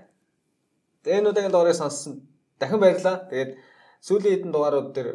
[1.07, 2.27] Тэгээ энэ удаагийн дугаарыг сонссон.
[2.59, 3.31] Дахин баярлалаа.
[3.31, 3.53] Тэгээд
[4.03, 5.11] сүүлийн хэдэн дугаарууд дээр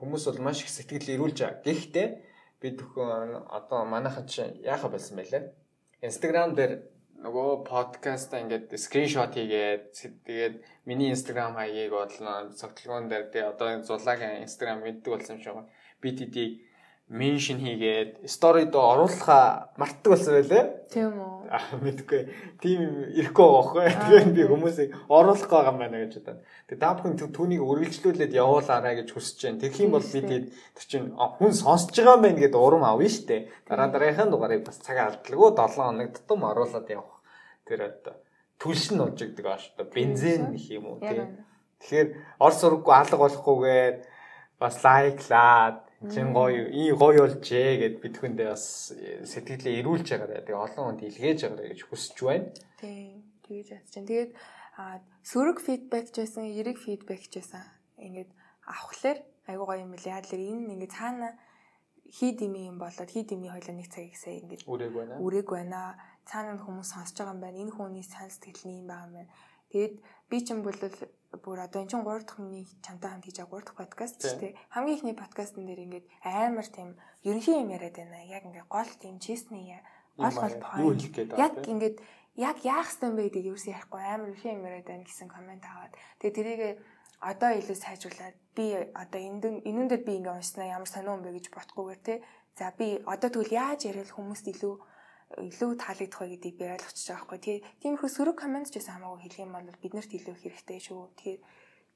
[0.00, 1.60] хүмүүс бол маш их сэтгэл ирүүлж байгаа.
[1.60, 2.08] Гэхдээ
[2.60, 5.52] би төхөн одоо манайхан чи яаха болсон байлээ.
[6.00, 6.72] Instagram дээр
[7.20, 9.92] нөгөө подкаста ингээд скриншот хийгээд
[10.24, 10.54] тэгээд
[10.86, 15.70] миний Instagram хаягийг бодлоо цогцлогоон дээр тэгээ одоо зулаагийн Instagram мэддэг болсон юм шиг байна.
[15.98, 16.67] BTD-г
[17.08, 20.64] меншн хийгээд сторид оруулахаа мартдаг болсон байлээ.
[20.92, 21.48] Тийм үү.
[21.48, 22.20] Аа мэдгүй.
[22.60, 22.80] Тийм
[23.16, 23.86] ирэхгүй байгаа байхгүй.
[24.04, 26.44] Тэгээд би хүмүүсийг оруулах байгаа юм байна гэж бодоод.
[26.68, 29.60] Тэгээд та бүхэн түүнийг үргэлжлүүлээд явуулаарай гэж хүсэж байна.
[29.64, 33.08] Тэгэх юм бол би тэгээд тэр чинь хүн сонсож байгаа юм байна гэдээ урам авна
[33.08, 33.42] шүү дээ.
[33.64, 37.24] Дараа дараагийн дугаарыг бас цаг алдлаггүй 7 хоног тутам оруулаад явах.
[37.64, 38.20] Тэр одоо
[38.60, 39.94] түлш нь болж игдэг аа шүү дээ.
[39.96, 41.40] Бензин гэх юм уу тийм.
[41.80, 43.94] Тэгэхээр орс ураггүй алга болохгүйгээр
[44.60, 50.46] бас лайклаад Чин гоё ий гоё болжээ гэд бид хүндээ бас сэтгэлээ эрүүлж байгаарэ.
[50.46, 52.54] Тэгээ олон хүнд илгээж байгаарэ гэж хүсэж байна.
[52.78, 53.26] Тийм.
[53.42, 54.06] Тэгэж ядч чинь.
[54.06, 54.30] Тэгээд
[55.26, 57.66] сөрөг фидбек ч байсан, эрэг фидбек ч байсан.
[57.98, 58.30] Ингээд
[58.62, 59.18] авахлаар
[59.50, 60.06] айгуу гоё юм лээ.
[60.06, 61.34] Яагаад л энэ ингээд цаана
[62.06, 65.18] хий дими юм болоод хий дими хоёлоо нэг цагийг сая ингээд үрээг байна.
[65.18, 65.98] Үрээг байна.
[66.28, 67.58] цаана хүмүүс сонсож байгаа юм байна.
[67.58, 69.30] Энэ хүний сан сэтгэл нь юм байгаа юм байна.
[69.72, 69.94] Тэгээд
[70.30, 70.76] би ч юм бол
[71.44, 74.32] бүр одоо энэ чинь 3 дахь миний чамтай хамт хийж байгаа 3 дахь подкаст ч
[74.40, 76.96] тийм хамгийн ихний подкастн дээр ингээд амар тийм
[77.28, 78.24] ерөнхий юм яриад байна.
[78.24, 79.76] Яг ингээд гол тийм честний
[80.16, 81.00] гол гол point.
[81.36, 81.96] Яг ингээд
[82.36, 85.64] яг яах ёстой юм бэ гэдгийг юусэн ярихгүй амар ерөнхий юм яриад байна гэсэн комент
[85.68, 85.92] аваад.
[86.16, 86.62] Тэгээ тэрийг
[87.20, 91.36] одоо илүү сайжруулад би одоо энэ энүүн дээр би ингээ уншснаа ямар сонио юм бэ
[91.36, 92.22] гэж бодохгүйгээр те.
[92.58, 94.74] За би одоо тэгвэл яаж яриад хүмүүст илүү
[95.36, 97.40] илүү таалагдах вэ гэдгийг би ойлгочихж байгаа байхгүй.
[97.44, 101.00] Тэгээ тиймэрхүү сөрөг комент ч гэсэн хамаагүй хэлэх юм бол биднэрт илүү хэрэгтэй шүү.
[101.20, 101.40] Тэгэхээр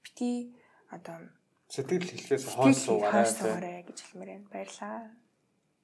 [0.04, 0.30] бити
[0.92, 1.16] одоо
[1.72, 4.52] сэтгэл хэлхээс хойш суугаарай гэж хэлмээр байна.
[4.52, 5.00] Баярлаа.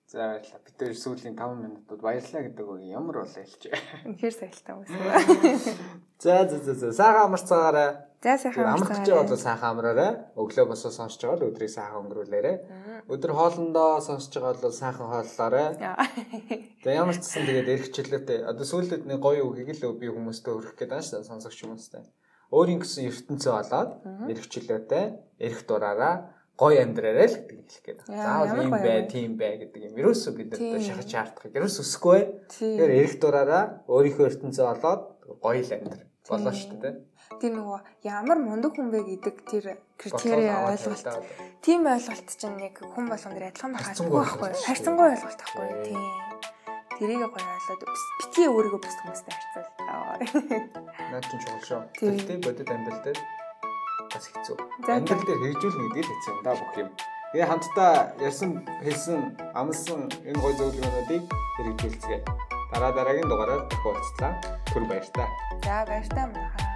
[0.09, 0.61] За баярлалаа.
[0.65, 3.63] Бид тэр сүүлийн 5 минутууд баярлалаа гэдэг үг ямар болоо хэлж.
[4.05, 4.97] Үнэхээр саялтаа үгүй.
[6.25, 8.08] За за за за сайхан амарцаагаарай.
[8.23, 10.11] За сайхан амарцаж байгаа бол сайхан амраарай.
[10.35, 12.57] Өглөө босоо сонсож байгаа бол өдрийг сайхан өнгөрүүлээрэй.
[13.15, 15.69] Өдөр хоолндоо сонсож байгаа бол сайхан хооллоорой.
[16.83, 18.39] За ямар ч гэсэн тэгээд эрх чөлөөтэй.
[18.43, 22.03] Одоо сүүлд нэг гоё үгийг л би хүмүүстээ өргөх гээд байна шүү сонсогч хүмүүстээ.
[22.51, 23.91] Өөрийн гэсэн ертөнцөө болоод
[24.35, 25.05] эрх чөлөөтэй,
[25.39, 26.15] эрх дураараа
[26.59, 28.01] гоё амьдраарай л гэдэг хэлэх гээд.
[28.19, 29.95] Заавал юм бай, тийм бай гэдэг юм.
[29.95, 31.55] Ерөөсөө бид нар шахаж шаардах.
[31.55, 32.21] Ерөөс өсөхгүй.
[32.51, 35.03] Тэгэхээр эрх дураараа өөрийнхөө ертөнцөө олоод
[35.39, 36.95] гоё л амьдр болоо шүү дээ.
[37.37, 39.65] Тэр нөгөө ямар мундаг хүн бэ гэдэг тэр
[40.01, 41.07] критерий ойлголт.
[41.61, 44.51] Тийм ойлголт чинь яг хүн болгон дээр адилхан байх хэрэггүй байхгүй.
[44.65, 45.69] Харьцангуй ойлголт байхгүй.
[45.85, 46.01] Тийм.
[46.99, 47.83] Тэрийг гоё ойлоод
[48.19, 49.69] битгий өөрийгөө бус хүмүүстэй харьцуул.
[51.13, 51.81] Наад чинь чухал шүү.
[51.95, 53.19] Тэгтээ бодит амьдрал дээр
[54.11, 54.57] бас хэцүү.
[54.89, 56.89] Амьдрал дээр хэрэгжүүлнэ гэдэг л хэцүү юм да бүх юм.
[57.29, 58.51] Тэгээ хамтдаа ярьсан
[58.83, 59.21] хэлсэн
[59.55, 61.25] амлсан энэ гой зөвлөгөөнүүдийг
[61.61, 62.21] хэрэгжүүлцгээе.
[62.73, 64.33] Дараа дараагийн дугаараар дахин уулзлаа.
[64.73, 65.25] Түр баяр та.
[65.63, 66.68] За баяр та мөн.